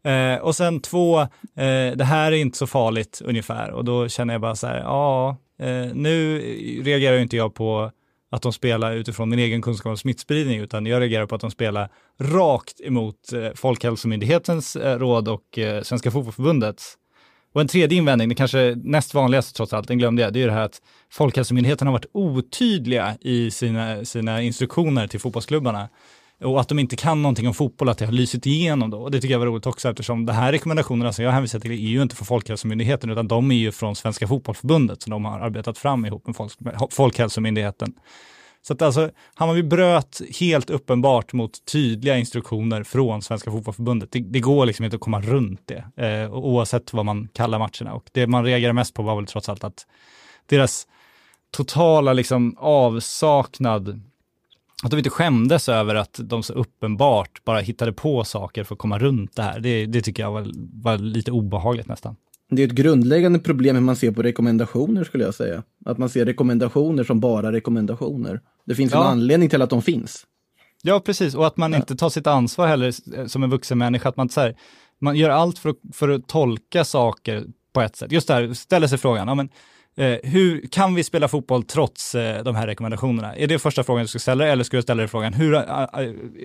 [0.05, 4.35] Eh, och sen två, eh, det här är inte så farligt ungefär, och då känner
[4.35, 6.39] jag bara så här, ja, eh, nu
[6.85, 7.91] reagerar ju inte jag på
[8.31, 11.51] att de spelar utifrån min egen kunskap om smittspridning, utan jag reagerar på att de
[11.51, 11.89] spelar
[12.21, 16.97] rakt emot eh, Folkhälsomyndighetens eh, råd och eh, Svenska Fotbollförbundets.
[17.53, 20.47] Och en tredje invändning, det kanske näst vanligaste trots allt, den glömde jag, det är
[20.47, 25.89] det här att Folkhälsomyndigheten har varit otydliga i sina, sina instruktioner till fotbollsklubbarna.
[26.41, 29.03] Och att de inte kan någonting om fotboll, att det har lysit igenom då.
[29.03, 31.71] Och det tycker jag var roligt också eftersom de här rekommendationerna som jag hänvisar till
[31.71, 35.41] är ju inte från Folkhälsomyndigheten utan de är ju från Svenska Fotbollförbundet som de har
[35.41, 36.53] arbetat fram ihop med Folk,
[36.91, 37.95] Folkhälsomyndigheten.
[38.63, 44.13] Så att alltså, Hammarby bröt helt uppenbart mot tydliga instruktioner från Svenska Fotbollförbundet.
[44.13, 47.95] Det, det går liksom inte att komma runt det, eh, oavsett vad man kallar matcherna.
[47.95, 49.87] Och det man reagerar mest på var väl trots allt att
[50.47, 50.87] deras
[51.51, 54.01] totala liksom avsaknad,
[54.83, 58.79] att de inte skämdes över att de så uppenbart bara hittade på saker för att
[58.79, 59.61] komma runt det här.
[59.61, 60.47] Det, det tycker jag var,
[60.83, 62.17] var lite obehagligt nästan.
[62.51, 65.63] Det är ett grundläggande problem hur man ser på rekommendationer skulle jag säga.
[65.85, 68.41] Att man ser rekommendationer som bara rekommendationer.
[68.67, 69.05] Det finns en Ja.
[69.05, 70.27] anledning till att de finns.
[70.83, 71.35] Ja, precis.
[71.35, 74.09] Och att man inte tar sitt ansvar heller som en vuxen människa.
[74.09, 74.57] Att man, så här,
[75.01, 78.13] man gör allt för att, för att tolka saker på ett sätt.
[78.13, 79.49] Just det här, ställer sig frågan, ja, men,
[80.23, 83.37] hur kan vi spela fotboll trots eh, de här rekommendationerna?
[83.37, 85.55] Är det första frågan du ska ställa eller ska du ställa dig frågan, hur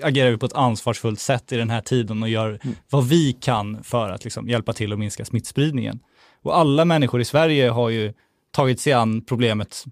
[0.04, 3.84] agerar vi på ett ansvarsfullt sätt i den här tiden och gör vad vi kan
[3.84, 6.00] för att liksom, hjälpa till att minska smittspridningen?
[6.42, 8.13] Och alla människor i Sverige har ju
[8.52, 9.86] tagit sig an problemet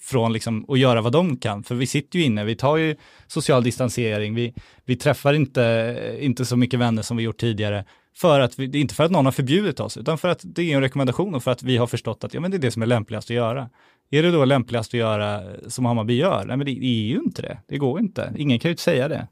[0.00, 1.64] från liksom att göra vad de kan.
[1.64, 4.54] För vi sitter ju inne, vi tar ju social distansering, vi,
[4.84, 7.84] vi träffar inte, inte så mycket vänner som vi gjort tidigare.
[8.16, 10.76] För att vi, inte för att någon har förbjudit oss, utan för att det är
[10.76, 12.82] en rekommendation och för att vi har förstått att ja, men det är det som
[12.82, 13.70] är lämpligast att göra.
[14.10, 16.44] Är det då lämpligast att göra som Hammarby gör?
[16.46, 17.58] Nej, men det är ju inte det.
[17.66, 18.32] Det går inte.
[18.36, 19.28] Ingen kan ju inte säga det.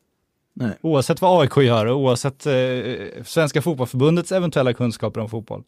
[0.55, 0.73] Nej.
[0.81, 2.55] Oavsett vad AIK gör och oavsett eh,
[3.25, 5.63] Svenska Fotbollförbundets eventuella kunskaper om fotboll.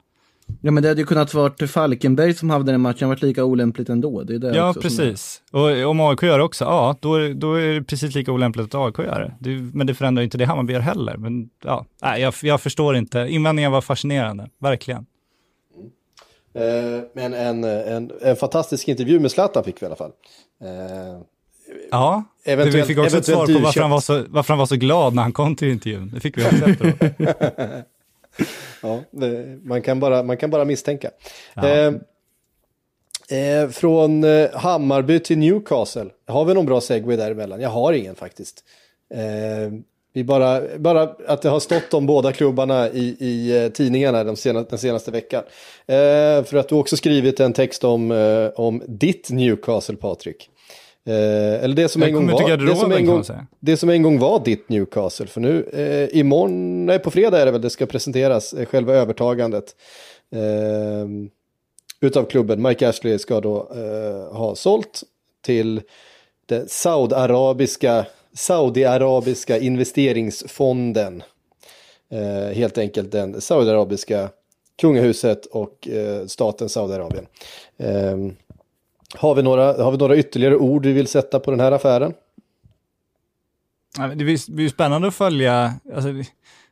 [0.62, 3.88] Ja men det hade ju kunnat varit Falkenberg som hade den matchen, varit lika olämpligt
[3.88, 4.22] ändå.
[4.22, 5.42] Det är det Ja, också som är- precis.
[5.52, 8.74] Och om AIK gör det också, ja, då är, då är det precis lika olämpligt
[8.74, 9.50] att AIK gör det.
[9.50, 9.60] det.
[9.74, 11.16] Men det förändrar inte det Hammarby gör heller.
[11.16, 13.18] Men ja, nej, jag, jag förstår inte.
[13.18, 15.06] Invändningen var fascinerande, verkligen.
[16.54, 20.12] Eh, men en, en, en fantastisk intervju med Zlatan fick vi i alla fall.
[20.62, 21.20] Eh,
[21.90, 24.76] Ja, vi fick också ett svar på varför han, var så, varför han var så
[24.76, 26.10] glad när han kom till intervjun.
[26.14, 26.94] Det fick vi också efteråt.
[28.82, 31.10] Ja, det, man, kan bara, man kan bara misstänka.
[31.56, 31.94] Eh,
[33.38, 36.10] eh, från eh, Hammarby till Newcastle.
[36.26, 37.60] Har vi någon bra segway däremellan?
[37.60, 38.64] Jag har ingen faktiskt.
[39.14, 39.72] Eh,
[40.12, 44.36] vi bara, bara att det har stått om båda klubbarna i, i eh, tidningarna de
[44.36, 45.42] senaste, den senaste veckan.
[45.86, 50.50] Eh, för att du också skrivit en text om, eh, om ditt Newcastle, Patrik.
[51.06, 52.56] Eh, eller det som Jag en gång var.
[52.56, 53.24] Det som en gång,
[53.60, 55.26] det som en gång var ditt Newcastle.
[55.26, 58.94] För nu, eh, imorgon, nej på fredag är det väl det ska presenteras, eh, själva
[58.94, 59.76] övertagandet.
[60.32, 61.08] Eh,
[62.00, 62.62] utav klubben.
[62.62, 65.02] Mike Ashley ska då eh, ha sålt
[65.44, 65.82] till
[66.46, 71.22] den saudiarabiska, saudiarabiska investeringsfonden.
[72.10, 74.28] Eh, helt enkelt den saudiarabiska
[74.80, 77.26] kungahuset och eh, staten Saudiarabien.
[79.16, 82.14] Har, vi några, har vi några ytterligare ord vi vill sätta på den här affären?
[83.98, 86.12] Det blir, ju spännande att följa, alltså,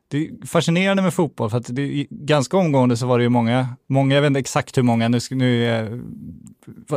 [0.07, 3.67] det- är fascinerande med fotboll för att det ganska omgående så var det ju många,
[3.87, 5.91] många, jag vet inte exakt hur många, nu, nu eh,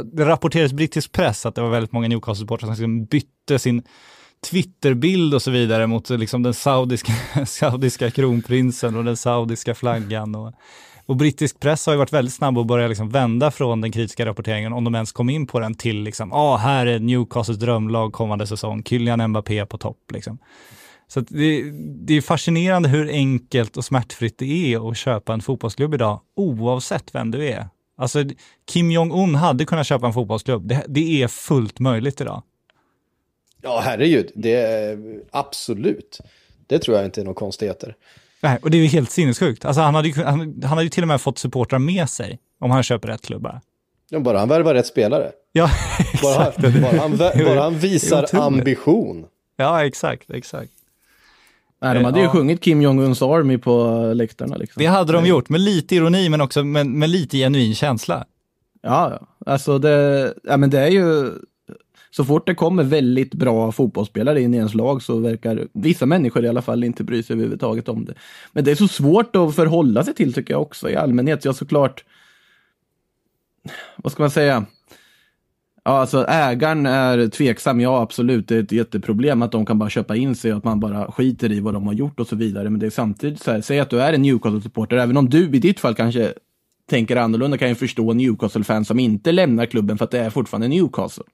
[0.04, 3.82] det rapporterades brittisk press att det var väldigt många Newcastle-supportrar som liksom bytte sin
[4.50, 7.12] Twitterbild och så vidare mot liksom den saudiska,
[7.46, 10.34] saudiska kronprinsen och den saudiska flaggan.
[10.34, 10.52] Och,
[11.08, 14.26] och brittisk press har ju varit väldigt snabb att börja liksom vända från den kritiska
[14.26, 18.12] rapporteringen, om de ens kom in på den, till liksom, ah, här är Newcastles drömlag
[18.12, 20.12] kommande säsong, Kylian Mbappé på topp.
[20.12, 20.38] Liksom.
[21.06, 21.70] Så det,
[22.06, 27.14] det är fascinerande hur enkelt och smärtfritt det är att köpa en fotbollsklubb idag, oavsett
[27.14, 27.68] vem du är.
[27.96, 28.24] Alltså,
[28.70, 30.68] Kim Jong-Un hade kunnat köpa en fotbollsklubb.
[30.68, 32.42] Det, det är fullt möjligt idag.
[33.62, 36.20] Ja, herregud, det är absolut.
[36.66, 37.96] Det tror jag inte är några konstigheter.
[38.42, 39.64] Nej, och det är ju helt sinnessjukt.
[39.64, 42.38] Alltså, han, hade ju, han, han hade ju till och med fått supportrar med sig
[42.60, 43.60] om han köper rätt klubbar.
[44.10, 45.30] Ja, bara han värvar rätt spelare.
[45.52, 45.70] Ja,
[46.22, 46.80] Bara han, exakt.
[46.82, 49.26] bara han, vä- bara han visar ambition.
[49.56, 50.70] Ja, exakt, exakt.
[51.82, 52.30] Nej, de hade ju Ja.
[52.32, 54.56] sjungit Kim Jong-Uns Army på läktarna.
[54.56, 54.80] Liksom.
[54.80, 58.24] Det hade de gjort, med lite ironi men också med, med lite genuin känsla.
[58.82, 59.52] Ja, ja.
[59.52, 61.32] alltså det, ja, men det är ju,
[62.10, 66.44] så fort det kommer väldigt bra fotbollsspelare in i ens lag så verkar vissa människor
[66.44, 68.14] i alla fall inte bry sig överhuvudtaget om det.
[68.52, 71.44] Men det är så svårt att förhålla sig till tycker jag också i allmänhet.
[71.44, 72.04] Ja, såklart,
[73.96, 74.66] vad ska man säga?
[75.84, 79.90] Ja, alltså ägaren är tveksam, ja absolut, det är ett jätteproblem att de kan bara
[79.90, 82.36] köpa in sig och att man bara skiter i vad de har gjort och så
[82.36, 82.70] vidare.
[82.70, 85.44] Men det är samtidigt så här, säg att du är en Newcastle-supporter, även om du
[85.44, 86.32] i ditt fall kanske
[86.90, 90.68] tänker annorlunda kan jag förstå Newcastle-fans som inte lämnar klubben för att det är fortfarande
[90.68, 91.24] Newcastle.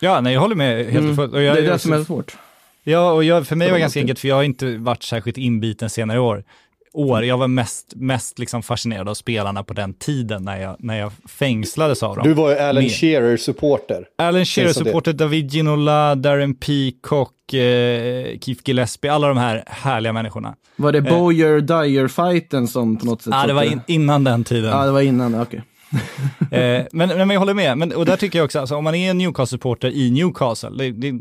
[0.00, 1.32] Ja, nej, jag håller med helt och fullt.
[1.32, 2.36] Och jag, det är det som är svårt.
[2.84, 5.02] Ja, och jag, för mig var det de ganska enkelt, för jag har inte varit
[5.02, 6.44] särskilt inbiten senare år.
[6.92, 7.24] år.
[7.24, 11.12] Jag var mest, mest liksom fascinerad av spelarna på den tiden när jag, när jag
[11.28, 12.28] fängslades av dem.
[12.28, 14.04] Du var ju Alan Shearer-supporter.
[14.18, 14.44] Alan.
[14.44, 20.54] Shearer-supporter, David Ginola, Darren Peacock, eh, Keith Gillespie, alla de här härliga människorna.
[20.76, 23.34] Var det Boyer Dyer-fighten som på något sätt...
[23.36, 24.70] Ja, det var in, innan den tiden.
[24.70, 25.62] Ja, det var innan, okej.
[26.50, 28.94] Eh, men, men jag håller med, men, och där tycker jag också, alltså, om man
[28.94, 31.20] är en Newcastle-supporter i Newcastle, det, det,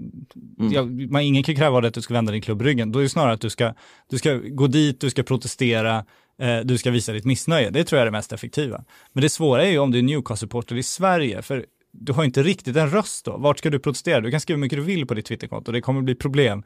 [0.72, 3.00] ja, man, ingen kan kräva av dig att du ska vända din klubb ryggen, då
[3.00, 3.74] är det snarare att du ska,
[4.10, 6.06] du ska gå dit, du ska protestera,
[6.42, 7.70] eh, du ska visa ditt missnöje.
[7.70, 8.84] Det tror jag är det mest effektiva.
[9.14, 12.44] Men det svåra är ju om du är Newcastle-supporter i Sverige, för du har inte
[12.44, 13.38] riktigt en röst då.
[13.38, 14.22] Vart ska du protestera?
[14.22, 16.64] Du kan skriva hur mycket du vill på ditt Twitterkonto, det kommer bli problem.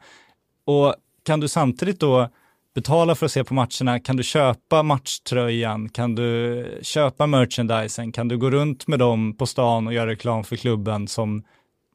[0.66, 2.28] Och kan du samtidigt då
[2.74, 8.28] betala för att se på matcherna, kan du köpa matchtröjan, kan du köpa merchandisen, kan
[8.28, 11.42] du gå runt med dem på stan och göra reklam för klubben som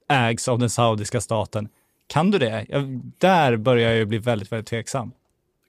[0.09, 1.67] ägs av den saudiska staten.
[2.07, 2.65] Kan du det?
[2.69, 5.11] Jag, där börjar jag ju bli väldigt, väldigt tveksam.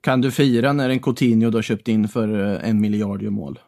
[0.01, 3.31] Kan du fira när en Coutinho du har köpt in för eh, en miljard gör
[3.31, 3.59] mål?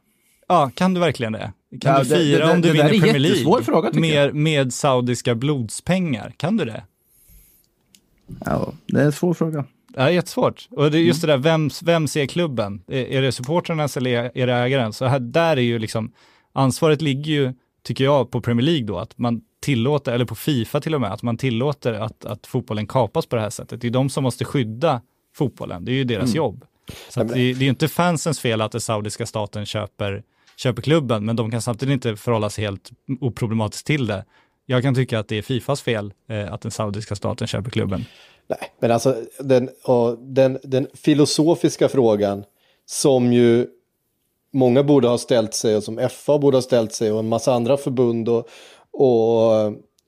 [0.48, 1.52] Ja, kan du verkligen det?
[1.80, 4.72] Kan Ja, du det- fira det- om du det vinner Premier League fråga, med, med
[4.74, 6.32] saudiska blodspengar?
[6.36, 6.82] Kan du det?
[8.44, 9.64] Ja, det är en svår fråga.
[9.96, 10.68] Ja, jättesvårt.
[10.70, 12.82] Och det är just det där, vem, vem ser klubben?
[12.88, 14.92] Är, är det supportrarnas eller är det ägaren?
[14.92, 16.12] Så här, där är ju liksom,
[16.52, 17.52] ansvaret ligger ju,
[17.82, 21.12] tycker jag, på Premier League då, att man tillåter, eller på Fifa till och med,
[21.12, 23.80] att man tillåter att, att fotbollen kapas på det här sättet.
[23.80, 25.00] Det är de som måste skydda
[25.34, 26.64] fotbollen, det är ju deras jobb.
[27.08, 30.22] Så att det, det är ju inte fansens fel att den saudiska staten köper,
[30.56, 34.24] köper klubben, men de kan samtidigt inte förhålla sig helt oproblematiskt till det.
[34.66, 38.04] Jag kan tycka att det är Fifas fel eh, att den saudiska staten köper klubben.
[38.46, 39.70] Nej, men alltså den,
[40.18, 42.44] den, den filosofiska frågan
[42.86, 43.66] som ju
[44.52, 47.52] många borde ha ställt sig och som FA borde ha ställt sig och en massa
[47.54, 48.48] andra förbund och,
[48.90, 49.52] och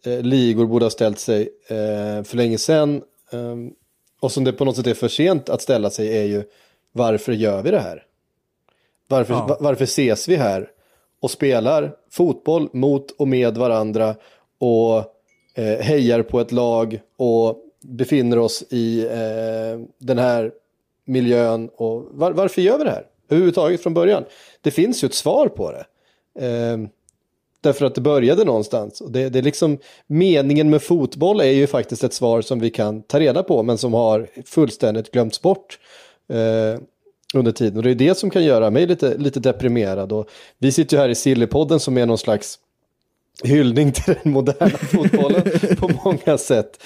[0.07, 3.57] eh, ligor borde ha ställt sig eh, för länge sedan eh,
[4.21, 6.45] och som det på något sätt är för sent att ställa sig är ju
[6.93, 8.03] varför gör vi det här?
[9.09, 9.47] Varför, Ja.
[9.47, 10.69] va- varför ses vi här
[11.21, 14.15] och spelar fotboll mot och med varandra
[14.59, 14.97] och
[15.55, 20.53] eh, hejar på ett lag och befinner oss i eh, den här
[21.05, 21.71] miljön.
[21.77, 24.25] Och var, varför gör vi det här överhuvudtaget från början?
[24.61, 25.85] Det finns ju ett svar på det.
[26.47, 26.79] Eh,
[27.61, 29.01] därför att det började någonstans.
[29.01, 32.71] Och det, det är liksom, meningen med fotboll är ju faktiskt ett svar som vi
[32.71, 35.79] kan ta reda på men som har fullständigt glömts bort
[36.29, 36.81] eh,
[37.35, 37.77] under tiden.
[37.77, 40.13] Och det är det som kan göra mig lite, lite deprimerad.
[40.13, 42.59] Och vi sitter ju här i Sillypodden som är någon slags
[43.43, 45.43] hyllning till den moderna fotbollen
[45.79, 46.83] på många sätt.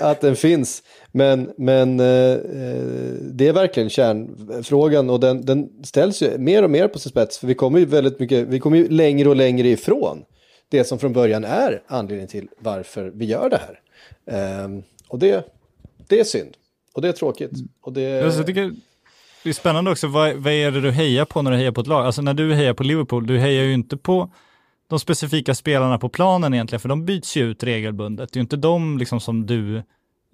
[0.00, 0.82] att den finns.
[1.12, 2.82] Men, men eh, eh,
[3.20, 7.38] det är verkligen kärnfrågan och den, den ställs ju mer och mer på sin spets.
[7.38, 10.24] För vi kommer ju väldigt mycket, vi kommer ju längre och längre ifrån
[10.68, 13.80] det som från början är anledningen till varför vi gör det här.
[14.26, 15.46] Ehm, och det,
[16.08, 16.56] det är synd.
[16.94, 17.52] Och det är tråkigt.
[17.82, 21.50] Och det, Alltså, det är spännande också, vad, vad är det du hejar på när
[21.50, 22.06] du hejar på ett lag?
[22.06, 24.30] Alltså när du hejar på Liverpool, du hejar ju inte på
[24.88, 28.32] de specifika spelarna på planen egentligen, för de byts ju ut regelbundet.
[28.32, 29.82] Det är ju inte de liksom som du,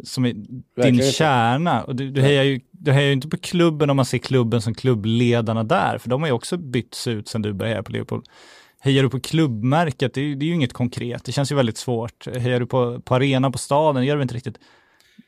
[0.05, 1.07] som är din inte.
[1.07, 1.83] kärna.
[1.83, 4.63] Och du, du, hejar ju, du hejar ju inte på klubben om man ser klubben
[4.63, 7.93] som klubbledarna där, för de har ju också bytts ut sedan du började heja på
[7.93, 8.23] Liverpool.
[8.81, 11.77] Hejar du på klubbmärket, det är, det är ju inget konkret, det känns ju väldigt
[11.77, 12.27] svårt.
[12.37, 14.59] Hejar du på, på arenan på staden, det gör du inte riktigt.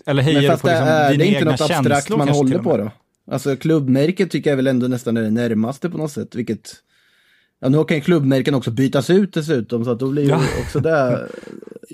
[0.07, 2.29] Eller hejar du på det liksom är dina det inte egna något abstrakt känslor man
[2.29, 2.91] håller på då?
[3.31, 6.75] Alltså klubbmärket tycker jag väl ändå nästan är det närmaste på något sätt, vilket
[7.63, 10.41] Ja, nu kan ju klubbmärken också bytas ut dessutom, så att då blir ju Ja.
[10.63, 11.29] också det...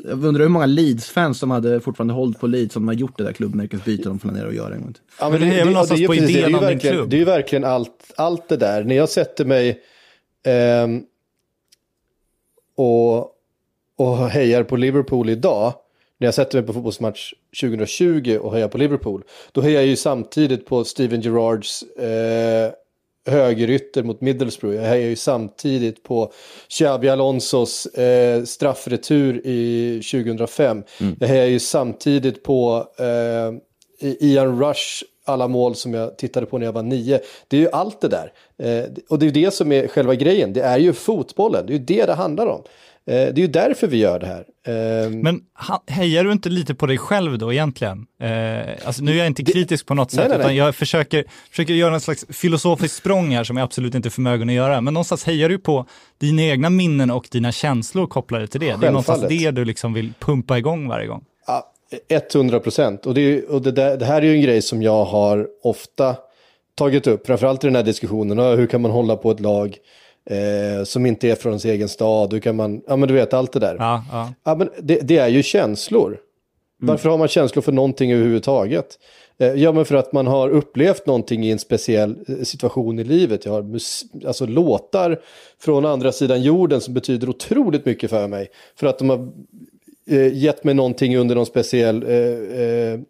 [0.04, 3.24] Jag undrar hur många Leeds-fans som hade fortfarande hållit på Leeds som har gjort det
[3.24, 5.02] där klubbmärkesbytet de planerar att göra en gång till.
[5.20, 6.18] Ja, Men det är väl någonstans ju på det.
[6.18, 6.40] idén det.
[6.42, 7.10] är ju verkligen, klubb.
[7.10, 8.84] Det är ju verkligen allt, allt det där.
[8.84, 9.80] När jag sätter mig
[10.46, 11.02] ehm,
[12.76, 13.18] och,
[13.96, 15.72] och hejar på Liverpool idag,
[16.18, 19.96] när jag sätter mig på fotbollsmatch 2020 och hejar på Liverpool, då hejar jag ju
[19.96, 22.72] samtidigt på Steven Gerrards eh,
[23.28, 24.76] högerytter mot Middlesbrough.
[24.76, 26.32] Jag hejar ju samtidigt på
[26.68, 30.82] Xabi Alonsos eh, straffretur i 2005.
[31.20, 36.66] Jag hejar ju samtidigt på eh, Ian Rush alla mål som jag tittade på när
[36.66, 37.20] jag var nio.
[37.48, 38.32] Det är ju allt det där.
[38.58, 40.52] Eh, och det är ju det som är själva grejen.
[40.52, 41.66] Det är ju fotbollen.
[41.66, 42.62] Det är ju det det handlar om.
[43.08, 44.44] Eh, det är ju därför vi gör det här.
[44.66, 45.40] Eh, Men
[45.86, 48.06] hejar du inte lite på dig själv då egentligen?
[48.22, 50.46] Eh, alltså nu är jag inte kritisk på något Nej, sätt, nej, nej.
[50.46, 54.10] utan jag försöker, försöker göra en slags filosofisk språng här som jag absolut inte är
[54.10, 54.80] förmögen att göra.
[54.80, 55.86] Men någonstans hejar du på
[56.18, 58.76] dina egna minnen och dina känslor kopplade till det.
[58.80, 61.24] Det är någonstans det du liksom vill pumpa igång varje gång.
[61.46, 61.72] Ja,
[62.34, 63.06] 100 procent.
[63.06, 66.16] Och, det, och det, där, det här är ju en grej som jag har ofta
[66.74, 68.38] tagit upp, framförallt i den här diskussionen.
[68.58, 69.76] Hur kan man hålla på ett lag
[70.30, 72.32] eh, som inte är från ens egen stad?
[72.32, 73.76] Hur kan man, ja men du vet allt det där.
[73.78, 74.32] Ja, ja.
[74.44, 76.18] Ja, men det, det är ju känslor.
[76.80, 78.98] Varför har man känslor för någonting överhuvudtaget?
[79.38, 83.04] Eh, Ja, men för att man har upplevt någonting i en speciell eh, situation i
[83.04, 83.44] livet.
[83.44, 83.78] Jag har
[84.26, 85.20] alltså, låtar
[85.60, 88.48] från andra sidan jorden som betyder otroligt mycket för mig.
[88.76, 89.28] För att de har
[90.10, 93.00] eh, gett mig någonting under någon speciell eh,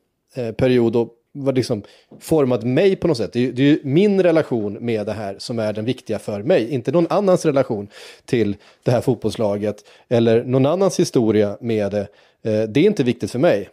[0.44, 1.82] eh, period och var liksom
[2.20, 3.32] format mig på något sätt.
[3.32, 6.18] Det är, ju- det är ju min relation med det här som är den viktiga
[6.18, 6.70] för mig.
[6.70, 7.88] Inte någon annans relation
[8.24, 12.00] till det här fotbollslaget eller någon annans historia med det.
[12.42, 13.68] Eh, det är inte viktigt för mig.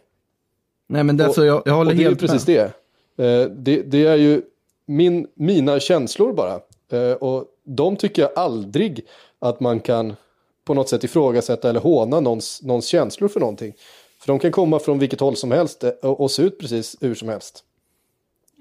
[0.88, 2.70] Nej men det, Och- jag, jag håller och det är precis med.
[3.16, 3.24] det.
[3.24, 3.82] Eh, det.
[3.82, 4.42] Det är ju
[4.86, 6.60] min, mina känslor bara.
[6.92, 9.04] Eh, och de tycker jag aldrig
[9.38, 10.16] att man kan
[10.64, 13.72] på något sätt ifrågasätta eller håna någons, någons känslor för någonting.
[14.26, 16.96] För de kan komma från vilket håll som helst eh, och, och se ut precis
[17.00, 17.62] hur som helst.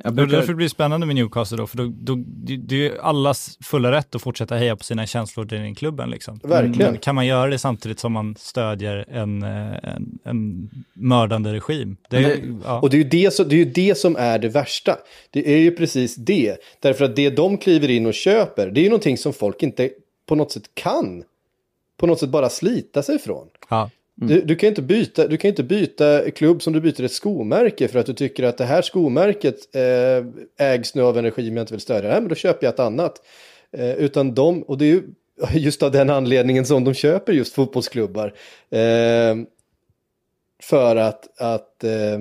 [0.03, 2.57] Jag Det är brukar, därför det blir spännande med Newcastle då, för då, då, det,
[2.57, 6.09] det är ju allas fulla rätt att fortsätta heja på sina känslor den klubben.
[6.09, 6.39] Liksom.
[6.43, 6.91] Verkligen.
[6.91, 9.49] Men kan man göra det samtidigt som man stödjer en, eh,
[9.83, 11.97] en, en mördande regim?
[12.09, 12.79] Det, är- ja.
[12.79, 14.97] Och det är, ju det, som, det är ju det som är det värsta.
[15.29, 16.57] Det är ju precis det.
[16.79, 19.89] Därför att det de kliver in och köper, det är ju någonting som folk inte
[20.25, 21.23] på något sätt kan.
[21.97, 23.47] På något sätt bara slita sig från.
[23.69, 23.89] ja.
[24.15, 27.87] Du, du, kan inte byta, du kan inte byta klubb som du byter ett skomärke
[27.87, 31.63] för att du tycker att det här skomärket eh, ägs nu av en regim jag
[31.63, 32.09] inte vill stödja.
[32.09, 33.21] Nej, men då köper jag ett annat.
[33.71, 35.03] Eh, utan de, och det är ju
[35.53, 38.33] just av den anledningen som de köper just fotbollsklubbar.
[38.69, 39.35] Eh,
[40.63, 42.19] för att, att eh,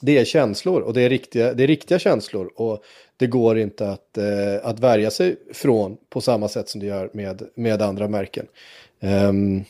[0.00, 2.52] det är känslor och det är riktiga, det är riktiga känslor.
[2.56, 2.84] Och
[3.16, 7.10] det går inte att, eh, att värja sig från på samma sätt som det gör
[7.12, 8.46] med, med andra märken.
[9.00, 9.64] Ehm,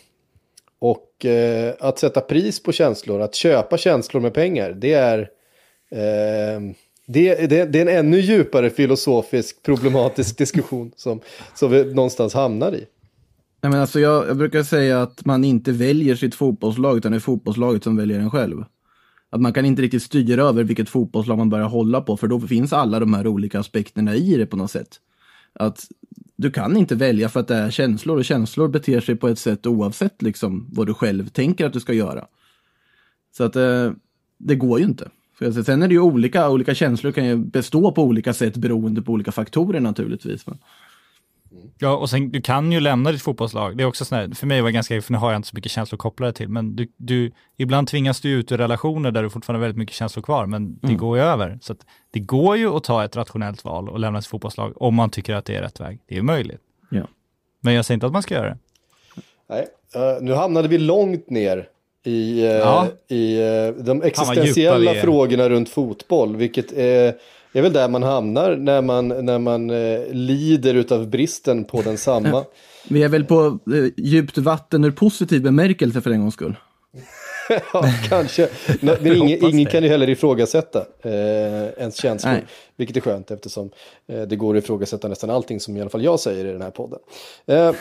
[0.83, 5.18] och eh, att sätta pris på känslor, att köpa känslor med pengar, det är,
[5.90, 6.61] eh,
[7.07, 11.21] det, det, det är en ännu djupare filosofisk problematisk diskussion som,
[11.55, 12.87] som vi någonstans hamnar i.
[13.62, 17.18] nej, men alltså, jag, jag brukar säga att man inte väljer sitt fotbollslag utan det
[17.18, 18.64] är fotbollslaget som väljer en själv.
[19.31, 22.40] Att man kan inte riktigt styra över vilket fotbollslag man börjar hålla på för då
[22.40, 25.01] finns alla de här olika aspekterna i det på något sätt.
[25.53, 25.87] Att
[26.37, 29.38] du kan inte välja för att det är känslor och känslor beter sig på ett
[29.38, 32.27] sätt oavsett liksom vad du själv tänker att du ska göra.
[33.37, 33.92] Så att eh,
[34.38, 35.09] det går ju inte.
[35.38, 39.03] För sen är det ju olika, olika känslor kan ju bestå på olika sätt beroende
[39.03, 40.47] på olika faktorer naturligtvis.
[40.47, 40.59] Men,
[41.78, 43.76] Ja, och sen du kan ju lämna ditt fotbollslag.
[43.76, 45.56] Det är också sån för mig var det ganska, för nu har jag inte så
[45.56, 49.30] mycket känslor kopplade till, men du, du, ibland tvingas du ut ur relationer där du
[49.30, 51.58] fortfarande har väldigt mycket känslor kvar, men det går ju över.
[51.62, 51.78] Så att
[52.10, 55.34] det går ju att ta ett rationellt val och lämna sitt fotbollslag om man tycker
[55.34, 55.98] att det är rätt väg.
[56.06, 56.60] Det är ju möjligt.
[56.90, 57.06] ja.
[57.60, 58.58] Men jag säger inte att man ska göra det.
[59.48, 61.68] Nej, eh, nu hamnade vi långt ner
[62.05, 62.86] i, eh, Ja.
[63.09, 66.36] i eh, de existentiella frågorna runt fotboll.
[66.36, 67.14] Vilket är,
[67.59, 72.44] är väl där man hamnar när man, när man eh, lider utav bristen på densamma.
[72.88, 76.57] Vi är väl på eh, djupt vatten ur positiv bemärkelse för en gångs skull.
[77.72, 78.48] ja, kanske.
[78.80, 81.12] Men ingen, ingen kan ju heller ifrågasätta eh,
[81.78, 82.32] ens känslor.
[82.32, 82.44] Nej.
[82.76, 83.70] Vilket är skönt eftersom
[84.07, 86.62] eh, det går att ifrågasätta nästan allting som i alla fall jag säger i den
[86.62, 86.98] här podden.
[87.46, 87.72] Eh,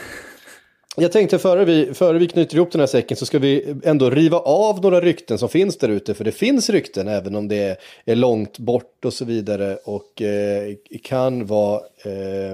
[0.97, 4.09] jag tänkte före vi, före vi knyter ihop den här säcken så ska vi ändå
[4.09, 6.13] riva av några rykten som finns där ute.
[6.13, 9.75] För det finns rykten även om det är, långt bort och så vidare.
[9.75, 12.51] Och eh, kan vara eh,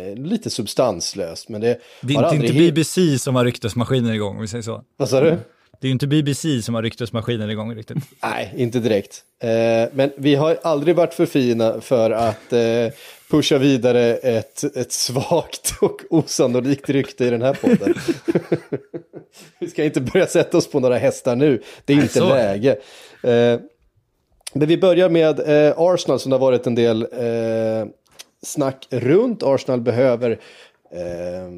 [0.00, 1.48] eh, lite substanslöst.
[1.48, 4.62] Men det, Det är inte, aldrig inte BBC som har ryktesmaskiner igång, om vi säger
[4.62, 4.82] så.
[4.96, 5.38] Vad sa du?
[5.82, 7.98] Det är ju inte BBC som har ryktesmaskiner igång riktigt.
[8.22, 9.24] Nej, inte direkt.
[9.40, 9.48] Eh,
[9.92, 12.88] men vi har aldrig varit för fina för att eh,
[13.30, 17.94] pusha vidare ett, ett svagt och osannolikt rykte i den här podden.
[19.58, 21.62] vi ska inte börja sätta oss på några hästar nu.
[21.84, 22.28] Det är inte så.
[22.28, 22.70] läge.
[23.22, 23.60] Eh,
[24.52, 25.40] men vi börjar med
[25.76, 27.06] Arsenal som det har varit en del
[28.42, 29.42] snack runt.
[29.42, 30.30] Arsenal behöver
[30.90, 31.50] eh,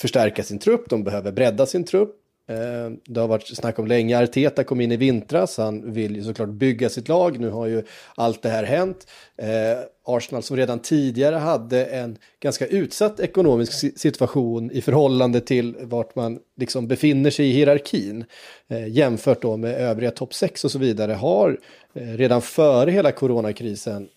[0.00, 2.16] förstärka sin trupp, de behöver bredda sin trupp.
[2.50, 4.22] Eh, det har varit snack om länge.
[4.22, 5.58] Arteta kom in i vintras.
[5.58, 7.40] Han vill ju såklart bygga sitt lag.
[7.40, 7.82] Nu har ju
[8.14, 9.06] allt det här hänt.
[9.36, 16.14] Eh, Arsenal som redan tidigare hade en ganska utsatt ekonomisk situation i förhållande till vart
[16.14, 18.24] man liksom befinner sig i hierarkin.
[18.68, 21.12] Eh, jämfört då med övriga topp 6 och så vidare.
[21.12, 21.58] Har
[21.92, 24.08] redan före hela coronakrisen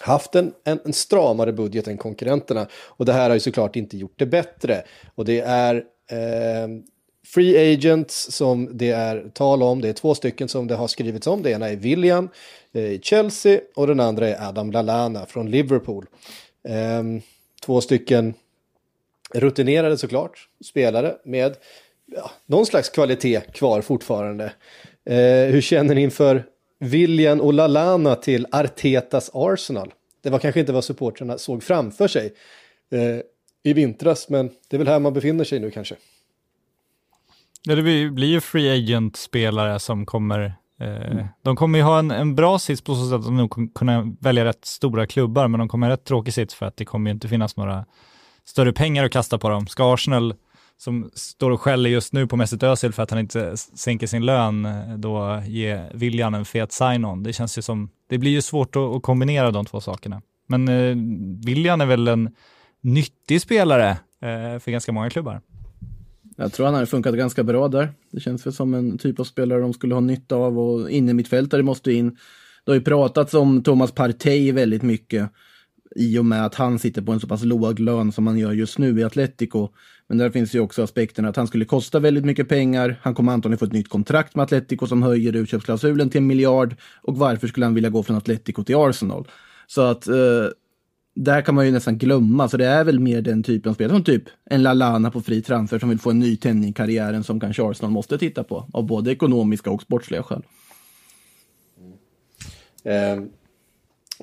[0.00, 2.66] haft en, en, en stramare budget än konkurrenterna.
[2.72, 4.82] Och det här har ju såklart inte gjort det bättre.
[5.14, 6.82] Och det är Ehm,
[7.26, 9.80] free agents som det är tal om.
[9.80, 11.42] Det är två stycken som det har skrivits om.
[11.42, 12.28] Det ena är William
[12.72, 16.06] eh, i Chelsea och den andra är Adam Lallana från Liverpool.
[16.68, 17.02] Eh,
[17.62, 18.34] två stycken
[19.34, 21.56] rutinerade såklart, spelare med
[22.06, 24.52] ja, någon slags kvalitet kvar fortfarande.
[25.04, 26.44] Eh, hur känner ni inför
[26.78, 29.94] William och Lallana till Artetas Arsenal?
[30.22, 32.34] Det var kanske inte vad supportrarna såg framför sig
[32.90, 33.20] eh,
[33.66, 35.94] i vintras, men det är väl här man befinner sig nu kanske.
[37.62, 42.34] Ja, det blir ju free agent-spelare som kommer, eh, de kommer ju ha en, en
[42.34, 45.58] bra sits på så sätt att de nog kommer kunna välja rätt stora klubbar, men
[45.58, 47.84] de kommer ha rätt tråkig sits för att det kommer ju inte finnas några
[48.44, 49.66] större pengar att kasta på dem.
[49.66, 50.34] Ska Arsenal,
[50.76, 54.26] som står och skäller just nu på Mesut Özil för att han inte sänker sin
[54.26, 57.22] lön, eh, då ge William en fet sign-on.
[57.22, 60.22] Det känns ju som, det blir ju svårt att, att kombinera de två sakerna.
[60.46, 60.96] Men eh,
[61.46, 62.30] William är väl en
[62.86, 65.40] nyttig spelare eh, för ganska många klubbar.
[66.36, 67.92] Jag tror han hade funkat ganska bra där.
[68.10, 71.14] Det känns väl som en typ av spelare de skulle ha nytta av och inne
[71.14, 72.10] mittfältare måste in.
[72.64, 75.30] Det har ju pratats om Thomas Partey väldigt mycket
[75.96, 78.52] i och med att han sitter på en så pass låg lön som han gör
[78.52, 79.68] just nu i Atletico.
[80.08, 83.00] Men där finns ju också aspekten att han skulle kosta väldigt mycket pengar.
[83.02, 86.76] Han kommer antagligen få ett nytt kontrakt med Atletico som höjer utköpsklausulen till en miljard.
[87.02, 89.28] Och varför skulle han vilja gå från Atletico till Arsenal?
[89.66, 90.14] Så att eh,
[91.16, 93.90] där kan man ju nästan glömma, så det är väl mer den typen av spel
[93.90, 97.24] som typ en Lalana på fri transfer som vill få en ny tändning i karriären
[97.24, 100.42] som kanske Arsenal måste titta på av både ekonomiska och sportsliga skäl.
[102.84, 103.22] Eh,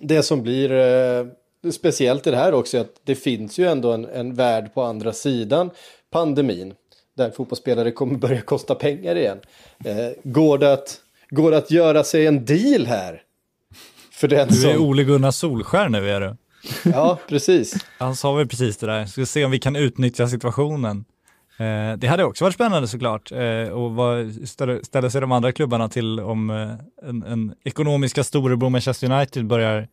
[0.01, 1.25] det som blir eh,
[1.71, 4.81] speciellt i det här också är att det finns ju ändå en, en värld på
[4.81, 5.69] andra sidan
[6.11, 6.73] pandemin.
[7.17, 9.39] Där fotbollsspelare kommer börja kosta pengar igen.
[9.85, 13.21] Eh, går, det att, går det att göra sig en deal här?
[14.11, 14.85] För den Du är som...
[14.85, 16.35] Ole Gunnar Solskär nu är du.
[16.83, 17.85] Ja, precis.
[17.97, 21.05] Han sa väl precis det där, ska se om vi kan utnyttja situationen.
[21.57, 25.89] Eh, det hade också varit spännande såklart, eh, och vad ställer, sig de andra klubbarna
[25.89, 29.87] till om eh, en, en ekonomiska storebror Manchester United börjar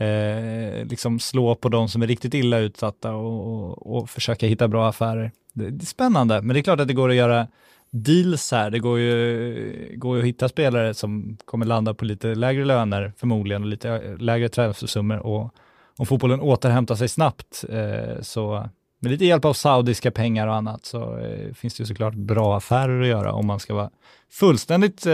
[0.00, 4.68] eh, liksom slå på de som är riktigt illa utsatta och, och, och försöka hitta
[4.68, 5.32] bra affärer.
[5.52, 7.46] Det, det är spännande, men det är klart att det går att göra
[7.90, 8.70] deals här.
[8.70, 13.12] Det går ju, går ju att hitta spelare som kommer landa på lite lägre löner
[13.16, 15.54] förmodligen och lite eh, lägre transfersummor och
[15.98, 18.68] om fotbollen återhämtar sig snabbt eh, så
[18.98, 22.56] med lite hjälp av saudiska pengar och annat så eh, finns det ju såklart bra
[22.56, 23.90] affärer att göra om man ska vara
[24.30, 25.12] fullständigt eh,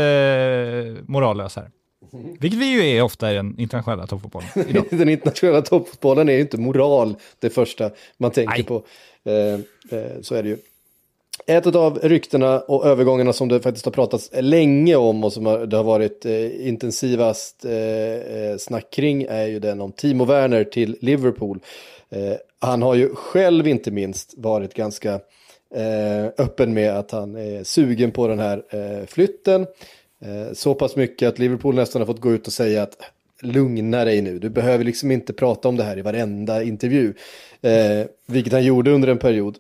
[1.07, 1.71] morallös här.
[2.41, 4.85] Vilket vi ju är ofta i den internationella toppfotbollen idag.
[4.91, 8.65] Den internationella toppfotbollen är ju inte moral det första man tänker Nej.
[8.65, 8.83] på.
[9.25, 9.55] Eh,
[9.99, 10.59] eh, så är det ju.
[11.47, 15.67] Ett av ryktena och övergångarna som det faktiskt har pratats länge om och som har,
[15.67, 20.65] det har varit eh, intensivast eh, eh, snack kring är ju den om Timo Werner
[20.65, 21.61] till Liverpool.
[22.11, 25.13] Eh, han har ju själv inte minst varit ganska
[25.75, 29.67] eh, öppen med att han är sugen på den här eh, flytten.
[30.25, 32.97] Eh, så pass mycket att Liverpool nästan har fått gå ut och säga att
[33.43, 37.15] lugna dig nu, du behöver liksom inte prata om det här i varenda intervju.
[37.61, 39.57] Eh, vilket han gjorde under en period.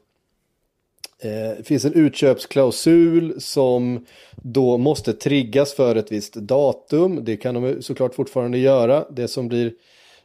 [1.25, 4.07] Eh, det finns en utköpsklausul som
[4.37, 7.25] då måste triggas för ett visst datum.
[7.25, 9.05] Det kan de såklart fortfarande göra.
[9.11, 9.73] Det som blir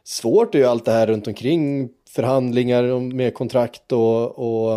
[0.04, 4.74] svårt är ju allt det här runt omkring förhandlingar med kontrakt och, och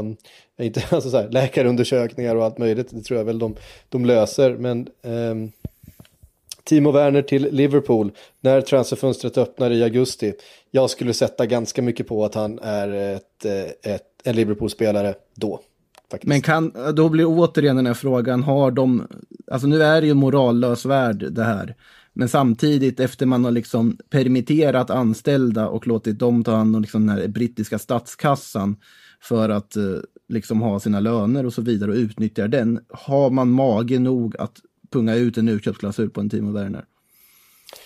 [0.57, 2.87] eh, inte, alltså så här, läkarundersökningar och allt möjligt.
[2.91, 3.55] Det tror jag väl de,
[3.89, 4.55] de löser.
[4.57, 5.35] Men eh,
[6.63, 8.11] Timo Werner till Liverpool
[8.41, 10.33] när transferfönstret öppnar i augusti.
[10.71, 15.59] Jag skulle sätta ganska mycket på att han är ett, eh, ett, en Liverpool-spelare då.
[16.11, 16.29] Faktiskt.
[16.29, 19.07] Men kan, då blir återigen den här frågan, har de,
[19.51, 21.75] alltså nu är det ju en morallös värld det här.
[22.13, 27.07] Men samtidigt efter man har liksom permitterat anställda och låtit dem ta hand om liksom
[27.07, 28.75] den här brittiska statskassan
[29.21, 29.83] för att eh,
[30.29, 32.79] liksom ha sina löner och så vidare och utnyttjar den.
[32.89, 34.57] Har man mage nog att
[34.91, 36.85] punga ut en utköpsklausul på en Timo Werner?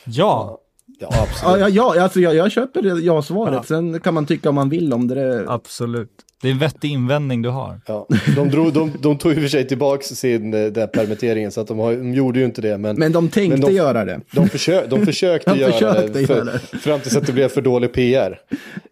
[0.05, 0.61] Ja,
[0.99, 1.59] Ja, Ja, absolut.
[1.59, 3.67] ja, ja alltså jag, jag köper det ja-svaret.
[3.67, 5.15] Sen kan man tycka om man vill om det.
[5.15, 6.24] det absolut.
[6.41, 7.81] Det är en vettig invändning du har.
[7.87, 10.87] Ja, de, drog, de, de tog i och för sig tillbaka sin eh, den här
[10.87, 12.77] permitteringen så att de, har, de gjorde ju inte det.
[12.77, 14.21] Men, men de tänkte Men de- göra det.
[14.31, 16.77] de, försö, de försökte De göra försökte det för, göra det.
[16.77, 18.39] fram tills att det blev för dålig PR.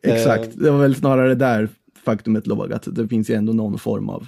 [0.03, 1.69] Exakt, det var väl snarare där
[2.05, 4.27] faktumet låg, att det finns ju ändå någon form av...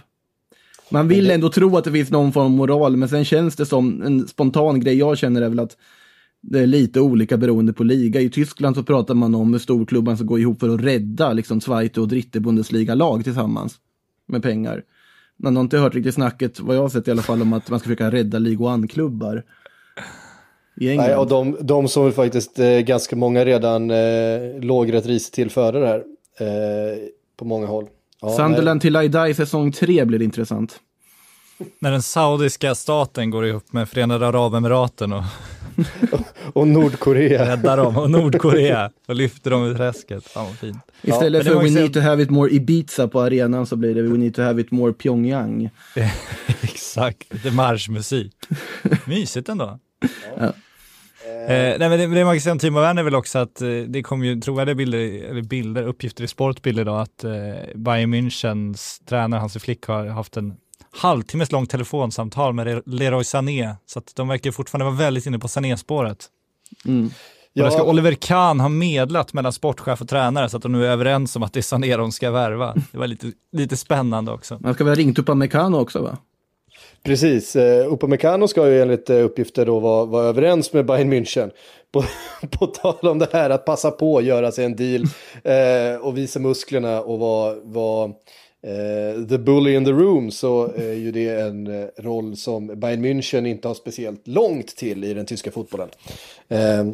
[0.90, 3.66] Man vill ändå tro att det finns någon form av moral, men sen känns det
[3.66, 5.78] som en spontan grej jag känner är väl att
[6.48, 8.22] det är lite olika beroende på liga.
[8.22, 11.62] I Tyskland så pratar man om hur storklubban ska gå ihop för att rädda liksom
[11.62, 13.76] Zweite och Dritte Bundesliga-lag tillsammans
[14.26, 14.84] med pengar.
[15.38, 17.70] Man har inte hört riktigt snacket, vad jag har sett i alla fall, om att
[17.70, 19.44] man ska försöka rädda Ligue 1-klubbar.
[20.78, 21.08] I England.
[21.08, 25.50] Nej, och de, de som faktiskt eh, ganska många redan eh, låg rätt risigt till
[25.50, 26.04] före det här.
[26.40, 26.98] Eh,
[27.38, 27.86] på många håll.
[28.22, 30.80] Ja, Sunderland till I Die säsong 3 blir intressant.
[31.80, 35.24] När den saudiska staten går ihop med Förenade Arabemiraten och.
[36.54, 37.52] Och Nordkorea.
[37.52, 40.24] räddar dem och Nordkorea och lyfter dem ur träsket.
[40.28, 40.78] Fan vad fint.
[41.02, 43.96] Istället det för We också- need to have it more Ibiza på arenan så blir
[43.96, 45.70] det We need to have it more Pyongyang.
[46.62, 48.34] Exakt, lite marschmusik.
[49.06, 49.80] Mysigt ändå.
[50.40, 50.54] Ja.
[51.26, 53.62] Eh, nej, men det, det man kan säga om Timo Werner är väl också att
[53.62, 55.00] eh, det kommer ju trovärdiga bilder,
[55.30, 57.32] eller bilder, uppgifter i Sportbild idag att eh,
[57.76, 60.54] Bayern Münchens tränare Hansi Flick har haft en
[60.96, 63.76] halvtimmes långt telefonsamtal med Le- Leroy Sané.
[63.86, 66.26] Så att de verkar fortfarande vara väldigt inne på Sané-spåret.
[66.86, 67.06] Mm.
[67.56, 70.72] Och där ska Ja, Oliver Kahn ha medlat mellan sportchef och tränare så att de
[70.72, 72.76] nu är överens om att det är Sané de ska värva.
[72.92, 74.58] Det var lite, lite spännande också.
[74.62, 76.18] Man ska väl ha ringt upp Mekano också va?
[77.04, 81.52] Precis, eh, Upamecano ska ju enligt eh, uppgifter då vara, vara överens med Bayern München.
[81.92, 82.04] På,
[82.52, 85.04] på tal om det här att passa på att göra sig en deal
[85.44, 88.12] eh, och visa musklerna och vara vara,
[88.66, 93.06] eh, the bully in the room så är ju det en eh, roll som Bayern
[93.06, 95.90] München inte har speciellt långt till i den tyska fotbollen.
[96.48, 96.86] Eh,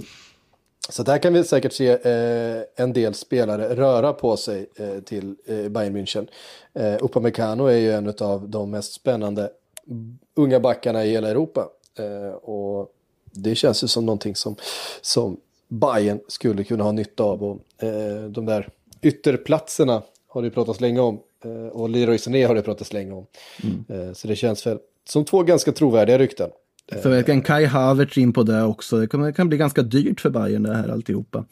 [0.89, 5.36] så där kan vi säkert se eh, en del spelare röra på sig eh, till
[5.45, 6.28] eh, Bayern München.
[6.74, 9.49] Eh, Upamecano är ju en av de mest spännande
[10.36, 11.69] unga backarna i hela Europa.
[12.41, 12.91] Och
[13.32, 14.55] det känns ju som någonting som,
[15.01, 17.43] som Bayern skulle kunna ha nytta av.
[17.43, 18.69] Och, eh, de där
[19.01, 21.19] ytterplatserna har det ju pratats länge om.
[21.45, 23.25] Eh, och Leroy Sané har det pratats länge om.
[23.89, 24.77] Eh, så det känns väl
[25.09, 26.49] som två ganska trovärdiga rykten.
[27.03, 28.97] Så jag kan Kai Havertz in på det också.
[28.97, 31.45] Det kan, det kan bli ganska dyrt för Bayern det här alltihopa.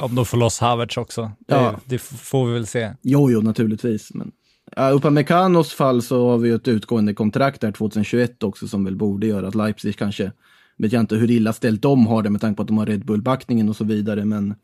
[0.00, 1.30] Om de får loss Havertz också.
[1.38, 1.80] Det, Ja.
[1.84, 2.92] det får vi väl se.
[3.02, 4.14] Jo, jo, naturligtvis.
[4.14, 4.32] Men
[4.76, 8.96] ja, Upameccanos fall så har vi ju ett utgående kontrakt där 2021 också som väl
[8.96, 10.32] borde göra att Leipzig kanske,
[10.76, 12.86] vet jag inte hur illa ställt de har det med tanke på att de har
[12.86, 14.54] Red Bull-backningen och så vidare, men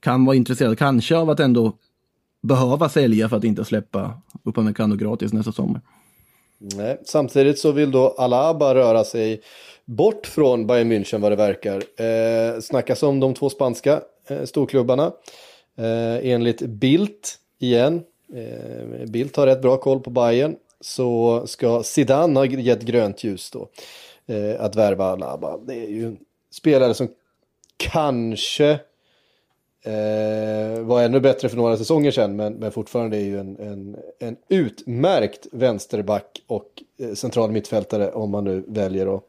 [0.00, 1.78] kan vara intresserad kanske av att ändå
[2.46, 5.80] behöva sälja för att inte släppa Upamecano gratis nästa sommar.
[6.58, 9.40] Nej, samtidigt så vill då Alaba röra sig
[9.84, 11.76] bort från Bayern München vad det verkar.
[11.76, 15.12] Eh, snackas om de två spanska eh, storklubbarna.
[15.78, 18.02] Eh, enligt Bildt igen,
[18.34, 23.50] eh, Bildt har rätt bra koll på Bayern, så ska Zidane ha gett grönt ljus
[23.50, 23.68] då.
[24.26, 25.58] Eh, att värva Alaba.
[25.58, 26.18] Det är ju en
[26.50, 27.08] spelare som
[27.76, 28.80] kanske
[29.86, 33.96] eh, var ännu bättre för några säsonger sedan, men, men fortfarande är ju en, en,
[34.20, 36.66] en utmärkt vänsterback och
[37.00, 39.22] eh, central mittfältare om man nu väljer att,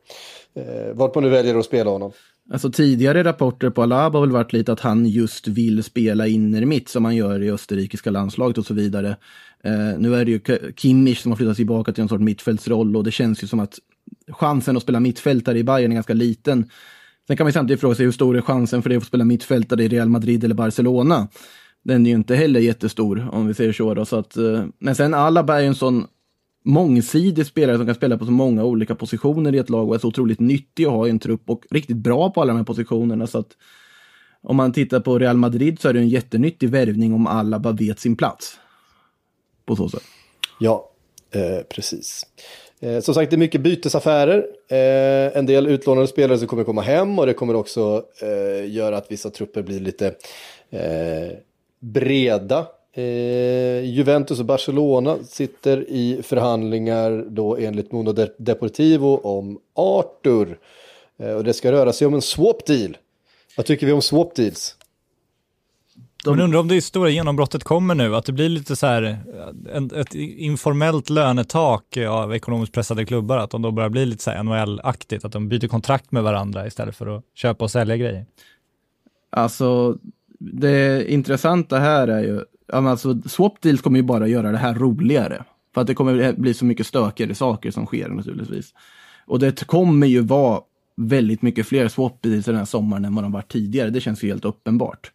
[0.54, 2.12] eh, vart man nu väljer att spela honom.
[2.52, 6.90] Alltså tidigare rapporter på Alaba har väl varit lite att han just vill spela innermitt
[6.90, 9.18] som han gör i österrikiska landslaget och så vidare.
[9.64, 10.42] Eh, nu är det ju
[10.76, 13.80] Kimmich som har flyttat tillbaka till en sorts mittfältsroll och det känns ju som att
[14.28, 16.70] chansen att spela mittfältare i Bayern är ganska liten.
[17.28, 19.26] Sen kan man samtidigt fråga sig hur stor är chansen för dig att få spela
[19.26, 21.28] mittfältare i Real Madrid eller Barcelona?
[21.84, 23.94] Den är ju inte heller jättestor om vi säger så.
[23.94, 26.08] Då, så att, eh, men sen Alaba är ju en sån
[26.66, 30.00] mångsidig spelare som kan spela på så många olika positioner i ett lag och är
[30.00, 32.66] så otroligt nyttig att ha i en trupp och riktigt bra på alla de här
[32.66, 33.28] positionerna.
[33.28, 33.52] Så att
[34.42, 37.74] om man tittar på Real Madrid så är det en jättenyttig värvning om alla bara
[37.74, 38.60] vet sin plats.
[39.66, 40.04] På så sätt.
[40.60, 40.92] Ja,
[41.32, 42.26] Eh, precis.
[42.80, 44.48] Eh, som sagt, det är mycket bytesaffärer.
[44.70, 48.98] Eh, en del utlånade spelare som kommer komma hem och det kommer också eh, göra
[48.98, 50.08] att vissa trupper blir lite
[50.70, 51.38] eh,
[51.80, 52.68] breda.
[52.94, 60.60] Eh, Juventus och Barcelona sitter i förhandlingar då enligt Mundo Deportivo om Arthur.
[61.20, 62.98] Eh, och det ska röra sig om en swap deal.
[63.58, 64.76] Vad tycker vi om swap deals?
[66.32, 69.20] Men undrar om det stora genombrottet kommer nu, att det blir lite så här
[69.74, 74.32] en, ett informellt lönetak av ekonomiskt pressade klubbar, att de då börjar bli lite så
[74.32, 78.26] här NHL-aktigt, att de byter kontrakt med varandra istället för att köpa och sälja grejer.
[79.30, 79.98] Alltså,
[80.40, 82.42] det intressanta här är ju,
[82.74, 85.44] alltså swap deals kommer ju bara göra det här roligare.
[85.74, 88.74] För att det kommer bli så mycket stökigare saker som sker naturligtvis.
[89.26, 90.62] Och det kommer ju vara
[90.98, 93.90] väldigt mycket fler swap deals den här sommaren än vad de varit tidigare.
[93.90, 95.12] Det känns ju helt uppenbart.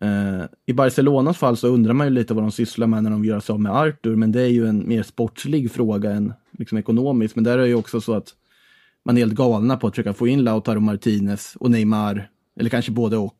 [0.00, 3.24] Eh, I Barcelonas fall så undrar man ju lite vad de sysslar med när de
[3.24, 6.78] gör sig av med Arthur, men det är ju en mer sportslig fråga än liksom
[6.78, 7.34] ekonomisk.
[7.34, 8.34] Men där är det ju också så att
[9.04, 12.28] man är helt galna på att försöka få in Lautaro Martinez och Neymar,
[12.60, 13.38] eller kanske både och,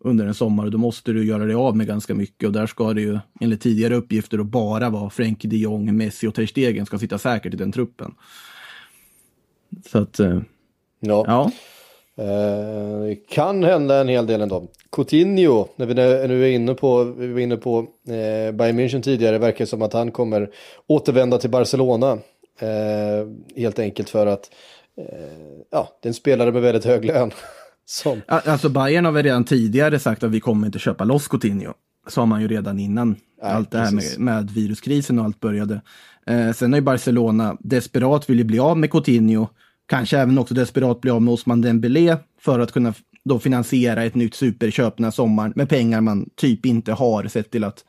[0.00, 0.64] under en sommar.
[0.64, 3.18] Och då måste du göra dig av med ganska mycket och där ska det ju
[3.40, 7.54] enligt tidigare uppgifter bara vara Frenkie de Jong, Messi och Ter Stegen ska sitta säkert
[7.54, 8.14] i den truppen.
[9.86, 10.40] Så att, eh,
[11.00, 11.24] Ja.
[11.26, 11.52] ja.
[12.18, 14.68] Eh, kan hända en hel del ändå.
[14.92, 15.94] Coutinho, när vi
[16.28, 19.92] nu är inne på, vi var inne på eh, Bayern München tidigare, verkar som att
[19.92, 20.50] han kommer
[20.86, 22.18] återvända till Barcelona.
[22.60, 24.50] Eh, helt enkelt för att
[24.98, 25.04] eh,
[25.70, 27.30] ja, det är en spelare med väldigt hög lön.
[27.86, 31.72] Som, Alltså Bayern har väl redan tidigare sagt att vi kommer inte köpa loss Coutinho.
[32.08, 35.80] Sa man ju redan innan Nej, allt det här med, med viruskrisen och allt började.
[36.26, 39.48] Eh, sen har ju Barcelona desperat vill ju bli av med Coutinho.
[39.88, 44.14] Kanske även också desperat bli av med Osman Dembélé för att kunna då finansiera ett
[44.14, 47.84] nytt superköp den här sommaren med pengar man typ inte har sett till att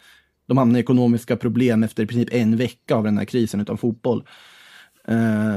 [0.48, 3.78] de hamnar i ekonomiska problem efter i princip en vecka av den här krisen utan
[3.78, 4.24] fotboll.
[5.08, 5.56] Eh,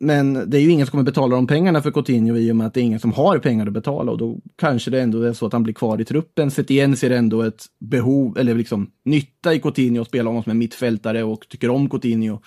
[0.00, 2.66] men det är ju ingen som kommer betala de pengarna för Coutinho i och med
[2.66, 5.32] att det är ingen som har pengar att betala och då kanske det ändå är
[5.32, 6.50] så att han blir kvar i truppen.
[6.50, 10.58] Setien ser ändå ett behov, eller liksom nytta i Coutinho att spela honom som en
[10.58, 12.40] mittfältare och tycker om Coutinho.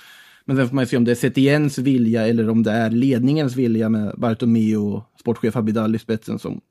[0.45, 2.89] Men sen får man ju se om det är Setiens vilja eller om det är
[2.89, 6.61] ledningens vilja med Bartomeu och sportchef Abidal i spetsen som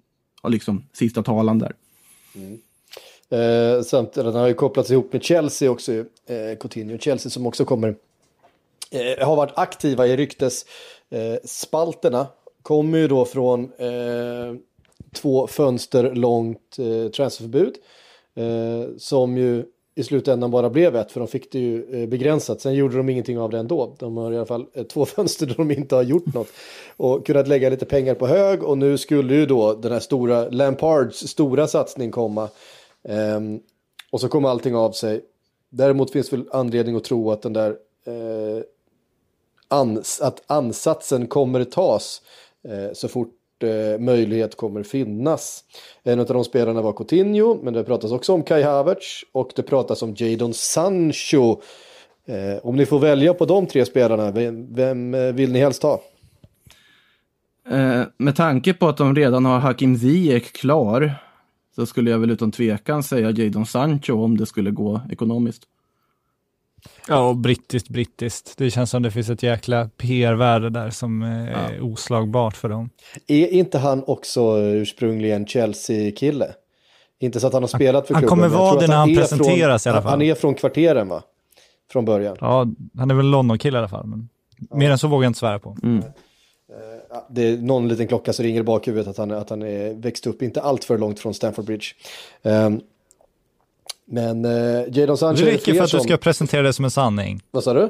[0.42, 1.72] har liksom sista talan där.
[2.34, 2.58] Mm.
[3.30, 6.04] eh, samtidigt, den har ju kopplats ihop med Chelsea också, eh,
[6.60, 6.98] Coutinho.
[6.98, 7.96] Chelsea som också kommer
[8.90, 12.20] eh, har varit aktiva i ryktesspalterna.
[12.20, 12.26] Eh,
[12.62, 14.54] kommer ju då från eh,
[15.14, 17.74] två fönster långt eh, transferförbud.
[18.36, 19.64] Eh, som ju
[19.94, 22.60] i slutändan bara blev ett, för de fick det ju eh, begränsat.
[22.60, 23.96] Sen gjorde de ingenting av det ändå.
[23.98, 26.48] De har i alla fall eh, två fönster där de inte har gjort något.
[26.96, 30.48] Och kunnat lägga lite pengar på hög och nu skulle ju då den här stora,
[30.48, 32.48] Lampards stora satsning komma.
[33.08, 33.60] Ehm,
[34.10, 35.24] och så kom allting av sig.
[35.70, 37.70] Däremot finns väl anledning att tro att den där
[38.06, 38.62] eh,
[39.68, 42.22] ans att ansatsen kommer tas
[42.68, 43.32] eh, så fort
[43.64, 45.64] eh, möjlighet kommer finnas.
[46.02, 49.62] En av de spelarna var Coutinho, men det pratas också om Kai Havertz och det
[49.62, 51.60] pratas om Jadon Sancho.
[52.26, 55.82] Eh, om ni får välja på de tre spelarna, vem, vem eh, vill ni helst
[55.82, 56.02] ha?
[57.70, 61.14] Eh, med tanke på att de redan har Hakim Ziyech klar
[61.74, 65.62] så skulle jag väl utan tvekan säga Jadon Sancho om det skulle gå ekonomiskt.
[67.08, 68.54] Ja, och brittiskt, brittiskt.
[68.58, 72.90] Det känns som det finns ett jäkla PR-värde där som eh, är oslagbart för dem.
[73.26, 76.54] Är inte han också ursprungligen Chelsea-kille?
[77.20, 78.28] Inte så att han har spelat för han klubben.
[78.28, 80.10] kommer men jag vara det när han presenteras i alla han- fall.
[80.10, 81.22] Han är från kvarteren va?
[81.92, 82.36] Från början.
[82.40, 82.66] Ja,
[82.98, 84.28] han är väl London-kille i alla fall, men
[84.70, 85.76] mer än så vågar jag inte svära på.
[87.10, 89.94] Ja, det är någon liten klocka som ringer i bakhuvudet att han, att han är
[89.94, 91.86] växt upp inte allt för långt från Stamford Bridge.
[92.42, 92.80] Ehm,
[94.06, 96.90] men uh, Jadon Sancho Det räcker för att du som- ska presentera det som en
[96.90, 97.40] sanning.
[97.50, 97.88] Vad sa du?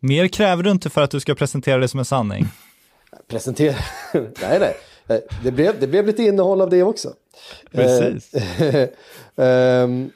[0.00, 2.46] Mer kräver du inte för att du ska presentera det som en sanning.
[3.28, 3.74] Presentera?
[4.12, 4.76] nej, nej.
[5.08, 7.12] Eh, Det blev, det blev lite innehåll av det också.
[7.72, 8.34] Precis.
[8.60, 8.88] Eh,
[9.46, 10.10] ehm,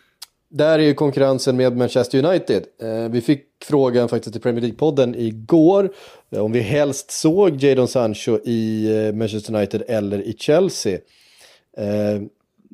[0.48, 2.64] där är ju konkurrensen med Manchester United.
[2.82, 5.92] Eh, vi fick frågan faktiskt i Premier League-podden igår
[6.30, 10.98] eh, om vi helst såg Jadon Sancho i eh, Manchester United eller i Chelsea.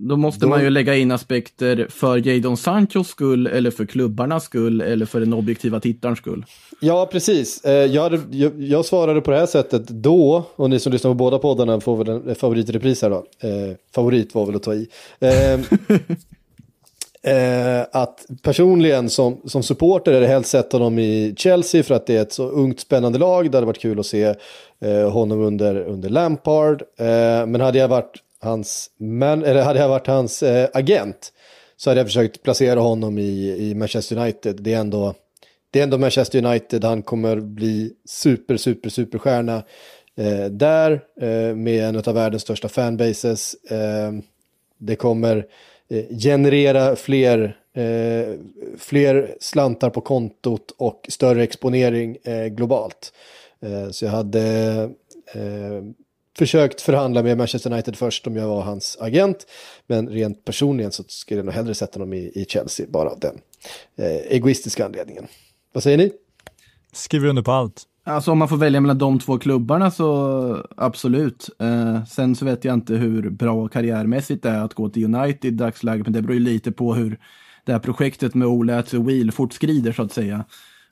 [0.08, 4.44] Då måste Då- man ju lägga in aspekter för Jadon Sanchos skull eller för klubbarnas
[4.44, 6.44] skull eller för den objektiva tittarens skull.
[6.80, 7.64] Ja, precis.
[7.64, 11.10] Eh, Jag, hade, jag, jag svarade på det här sättet då, och ni som lyssnar
[11.10, 13.16] på båda poddarna får väl en en favorit i repris här då.
[13.48, 14.88] Eh, favorit var väl att ta i.
[15.20, 15.52] Eh,
[17.22, 22.06] eh, att personligen som, som supporter är det helst sett honom i Chelsea för att
[22.06, 23.50] det är ett så ungt spännande lag.
[23.50, 24.34] Det hade varit kul att se
[24.84, 26.82] eh, honom under, under Lampard.
[26.98, 27.06] Eh,
[27.46, 31.32] men hade jag varit hans, man, eller hade jag varit hans eh, agent
[31.76, 34.56] så hade jag försökt placera honom i, i Manchester United.
[34.62, 35.14] Det är ändå
[35.70, 39.62] det är ändå Manchester United, han kommer bli super, super, superstjärna
[40.16, 43.54] eh, där eh, med en av världens största fanbases.
[43.54, 44.12] Eh,
[44.78, 45.46] det kommer
[45.90, 48.34] eh, generera fler, eh,
[48.78, 53.12] fler slantar på kontot och större exponering eh, globalt.
[53.62, 54.42] Eh, så jag hade
[55.34, 55.82] eh,
[56.38, 59.46] försökt förhandla med Manchester United först om jag var hans agent.
[59.86, 63.20] Men rent personligen så skulle jag nog hellre sätta honom i, i Chelsea, bara av
[63.20, 63.40] den
[63.96, 65.26] eh, egoistiska anledningen.
[65.72, 66.12] Vad säger ni?
[66.92, 67.82] Skriver under på allt.
[68.04, 71.50] Alltså om man får välja mellan de två klubbarna så absolut.
[71.58, 75.44] Eh, sen så vet jag inte hur bra karriärmässigt det är att gå till United
[75.44, 77.18] i dagsläget, men det beror ju lite på hur
[77.64, 80.44] det här projektet med Ole Wheel fortskrider så att säga.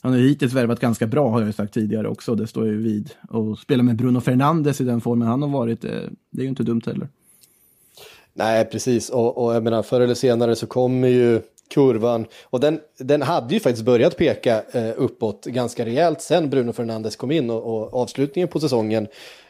[0.03, 2.83] Han har hittills värvat ganska bra har jag ju sagt tidigare också, det står ju
[2.83, 3.11] vid.
[3.29, 5.91] Och spela med Bruno Fernandes i den formen han har varit, eh,
[6.31, 7.09] det är ju inte dumt heller.
[8.35, 9.11] Nej, precis.
[9.11, 12.27] Och, och jag menar, förr eller senare så kommer ju kurvan.
[12.45, 17.17] Och den, den hade ju faktiskt börjat peka eh, uppåt ganska rejält sen Bruno Fernandes
[17.17, 17.51] kom in.
[17.51, 19.07] Och, och avslutningen på säsongen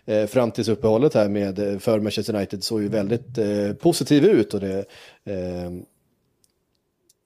[0.07, 4.25] eh, fram tills uppehållet här med eh, för Manchester United såg ju väldigt eh, positiv
[4.25, 4.55] ut.
[4.55, 4.79] Och det
[5.25, 5.71] eh,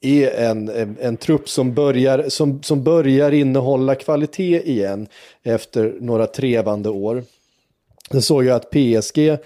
[0.03, 5.07] är en, en, en trupp som börjar, som, som börjar innehålla kvalitet igen
[5.43, 7.25] efter några trevande år.
[8.11, 9.39] Jag såg ju att PSG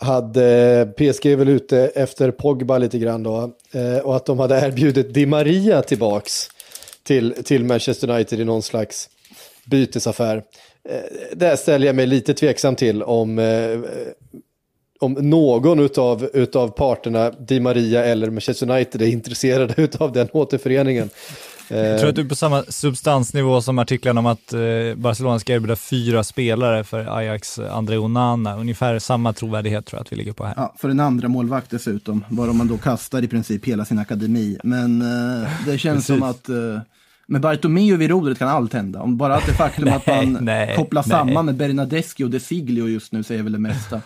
[0.00, 3.52] hade PSG är väl ute efter Pogba lite grann då.
[3.72, 6.48] Eh, och att de hade erbjudit Di Maria tillbaks
[7.02, 9.08] till, till Manchester United i någon slags
[9.64, 10.42] bytesaffär.
[10.88, 11.00] Eh,
[11.32, 13.78] Där ställer jag mig lite tveksam till om, eh,
[15.02, 21.10] om någon utav, utav parterna, Di Maria eller Manchester United, är intresserade utav den återföreningen.
[21.68, 24.60] Jag tror att du är på samma substansnivå som artiklarna om att eh,
[24.96, 28.56] Barcelona ska erbjuda fyra spelare för Ajax André Onana.
[28.56, 30.54] Ungefär samma trovärdighet tror jag att vi ligger på här.
[30.56, 34.58] Ja, för en andra målvakt dessutom, bara man då kastar i princip hela sin akademi.
[34.64, 36.80] Men eh, det känns som att eh,
[37.26, 39.00] med Bartomeu vid rodret kan allt hända.
[39.00, 41.10] Om bara att det faktum att Nej, man nej, kopplar nej.
[41.10, 44.00] samman med Bernadeschi och De Siglio just nu säger väl det mesta.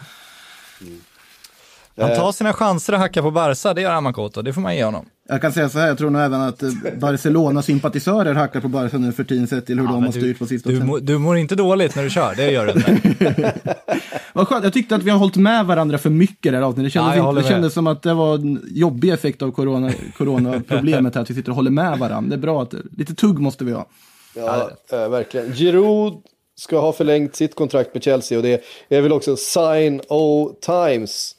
[2.01, 4.85] Han tar sina chanser att hacka på Barca, det gör Amakoto, det får man ge
[4.85, 5.07] honom.
[5.29, 6.68] Jag kan säga så här, jag tror nog även att eh,
[7.01, 10.39] Barcelona-sympatisörer hackar på Barca nu för tiden sett till hur de men har du, styrt
[10.39, 10.85] på du, sistone.
[10.85, 13.55] mår- du mår inte dåligt när du kör, det gör du inte.
[14.33, 16.85] Vad skönt, jag tyckte att vi har hållit med varandra för mycket det här avsnittet.
[16.87, 19.93] Det kändes, Ja, inte, det kändes som att det var en jobbig effekt av corona,
[20.16, 22.29] coronaproblemet här, att vi sitter och håller med varandra.
[22.29, 23.87] Det är bra att, lite tugg måste vi ha.
[24.35, 25.53] Ja, eh, verkligen.
[25.55, 26.14] Giroud
[26.57, 31.36] ska ha förlängt sitt kontrakt med Chelsea och det är väl också sign o times.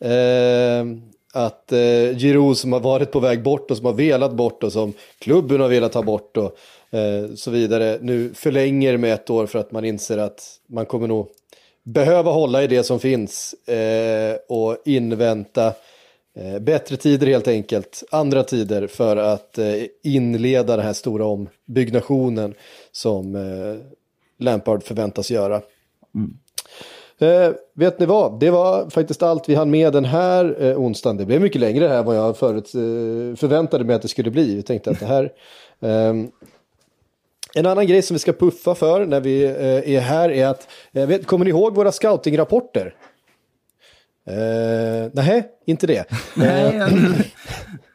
[0.00, 0.84] Eh,
[1.32, 4.72] att eh, Giroud som har varit på väg bort och som har velat bort och
[4.72, 6.56] som klubben har velat ta bort och
[6.98, 11.08] eh, så vidare nu förlänger med ett år för att man inser att man kommer
[11.08, 11.28] nog
[11.82, 15.72] behöva hålla i det som finns eh, och invänta
[16.34, 22.54] Eh, bättre tider helt enkelt, andra tider för att eh, inleda den här stora ombyggnationen
[22.92, 23.76] som eh,
[24.40, 25.62] Lampard förväntas göra.
[27.18, 31.16] Eh, vet ni vad, det var faktiskt allt vi hann med den här eh, onsdagen.
[31.16, 34.30] Det blev mycket längre här än vad jag förut eh, förväntade mig att det skulle
[34.30, 34.54] bli.
[34.54, 35.32] Vi tänkte att det här...
[35.80, 36.30] ehm,
[37.54, 40.68] en annan grej som vi ska puffa för när vi eh, är här är att,
[40.92, 42.94] eh, vet, kommer ni ihåg våra scoutingrapporter?
[44.26, 46.04] Eh, nej, inte det.
[46.34, 46.90] Nej, jag...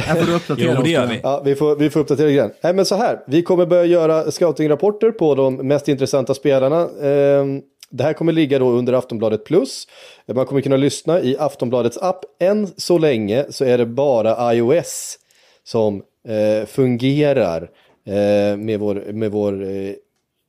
[0.00, 1.20] Här får du uppdatera Jo, det gör vi.
[1.22, 2.50] Ja, vi får, vi får uppdatera igen.
[2.60, 3.20] Nej, men så här.
[3.26, 6.88] Vi kommer börja göra scoutingrapporter på de mest intressanta spelarna.
[7.02, 9.86] Ehm, det här kommer ligga då under Aftonbladet Plus.
[10.34, 12.24] Man kommer kunna lyssna i Aftonbladets app.
[12.40, 15.18] Än så länge så är det bara iOS
[15.64, 17.70] som eh, fungerar
[18.06, 19.92] eh, med vår, med vår eh,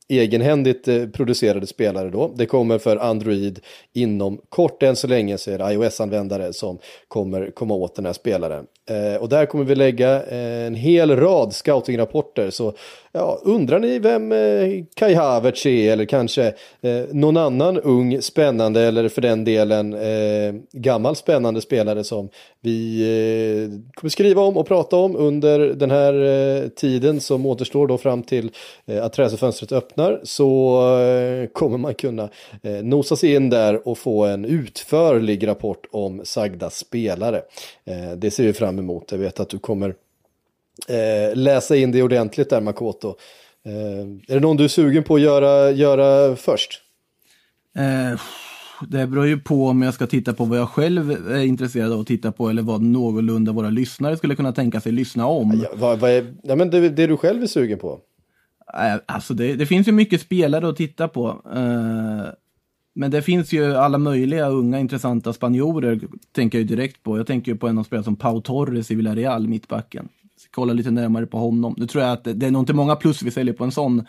[0.10, 2.34] egenhändigt producerade spelare då.
[2.36, 3.60] Det kommer för Android
[3.94, 4.84] inom kort.
[4.84, 8.66] Än så länge så är det iOS-användare som kommer komma åt den här spelaren.
[8.90, 12.50] Eh, och där kommer vi lägga eh, en hel rad scoutingrapporter.
[12.50, 12.74] Så
[13.12, 16.54] ja, undrar ni vem eh, Kai Havertz är eller kanske
[17.12, 19.96] någon annan ung spännande eller för den delen
[20.72, 22.30] gammal spännande spelare som
[22.62, 28.24] vi kommer skriva om och prata om under den här tiden som återstår då fram
[28.24, 28.52] till
[29.02, 30.82] att träsfönstret öppnar så
[31.54, 32.30] kommer man kunna
[32.84, 37.42] nosa sig in där och få en utförlig rapport om sagda spelare.
[38.18, 39.12] Det ser vi fram emot.
[39.12, 39.96] Jag vet att du kommer
[40.88, 43.16] eh, läsa in det ordentligt där Makoto.
[43.66, 43.74] Eh,
[44.28, 46.82] är det någon du är sugen på att göra, göra först?
[47.76, 48.20] Eh,
[48.88, 52.00] det beror ju på om jag ska titta på vad jag själv är intresserad av
[52.00, 55.62] att titta på eller vad någorlunda våra lyssnare skulle kunna tänka sig lyssna om.
[55.64, 58.00] Ja, vad, vad är, ja, men det, det du själv är sugen på?
[58.74, 61.42] Eh, Alltså det, det finns ju mycket spelare att titta på.
[61.56, 62.28] Eh,
[62.98, 66.00] men det finns ju alla möjliga unga intressanta spanjorer,
[66.32, 67.18] tänker jag ju direkt på.
[67.18, 70.10] Jag tänker ju på en av spelarna som Pau Torres i Villarreal, mittbacken.
[70.52, 71.76] kolla lite närmare på honom.
[71.78, 74.06] Nu tror jag att det, är nog inte många plus vi säljer på en sån,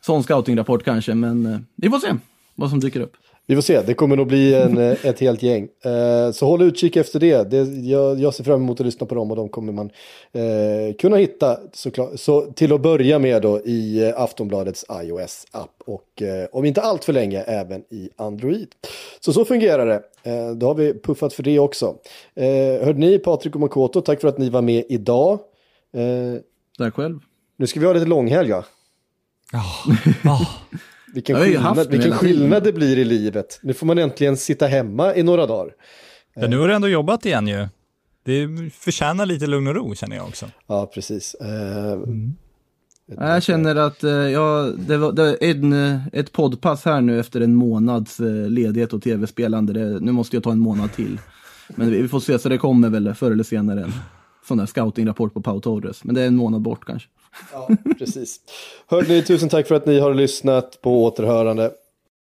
[0.00, 2.14] sån scoutingrapport kanske, men eh, vi får se
[2.54, 3.16] vad som dyker upp.
[3.50, 5.68] Vi får se, det kommer nog bli en, eh, ett helt gäng.
[5.84, 7.50] Eh, så håll utkik efter det.
[7.50, 7.56] det
[7.88, 9.90] jag, jag ser fram emot att lyssna på dem och de kommer man
[10.32, 12.10] eh, kunna hitta såklart.
[12.20, 17.04] Så till att börja med då i eh, Aftonbladets iOS-app och eh, om inte allt
[17.04, 18.68] för länge även i Android.
[19.20, 20.02] Så så fungerar det.
[20.22, 21.96] Eh, då har vi puffat för det också.
[22.84, 25.38] Hörde ni Patrik och Makoto, tack för att ni var med idag.
[26.78, 27.18] Där själv.
[27.56, 28.48] nu ska vi ha lite långhelg?
[28.48, 28.64] Ja.
[29.86, 30.38] Vilken, Jag
[31.14, 33.58] haft skillnad, det vilken skillnad det blir i livet.
[33.62, 35.72] Nu får man äntligen sitta hemma i några dagar.
[36.34, 37.68] Ja, nu har du ändå jobbat igen ju.
[38.24, 40.46] Det förtjänar lite lugn och ro känner jag också.
[40.66, 41.34] Ja, precis.
[41.34, 41.98] Eh,
[43.16, 47.20] Jag känner att eh, ja, det var, det var en, eh, ett poddpass här nu
[47.20, 49.72] efter en månads eh, ledighet och tv-spelande.
[49.72, 51.20] Det, nu måste jag ta en månad till.
[51.68, 53.92] Men vi vi får se, så det kommer väl förr eller senare en
[54.48, 56.04] sån där scoutingrapport på Pau Torres.
[56.04, 57.08] Men det är en månad bort kanske.
[57.52, 57.68] Ja,
[57.98, 58.40] precis.
[58.86, 61.70] Hörde ni, tusen tack för att ni har lyssnat på återhörande.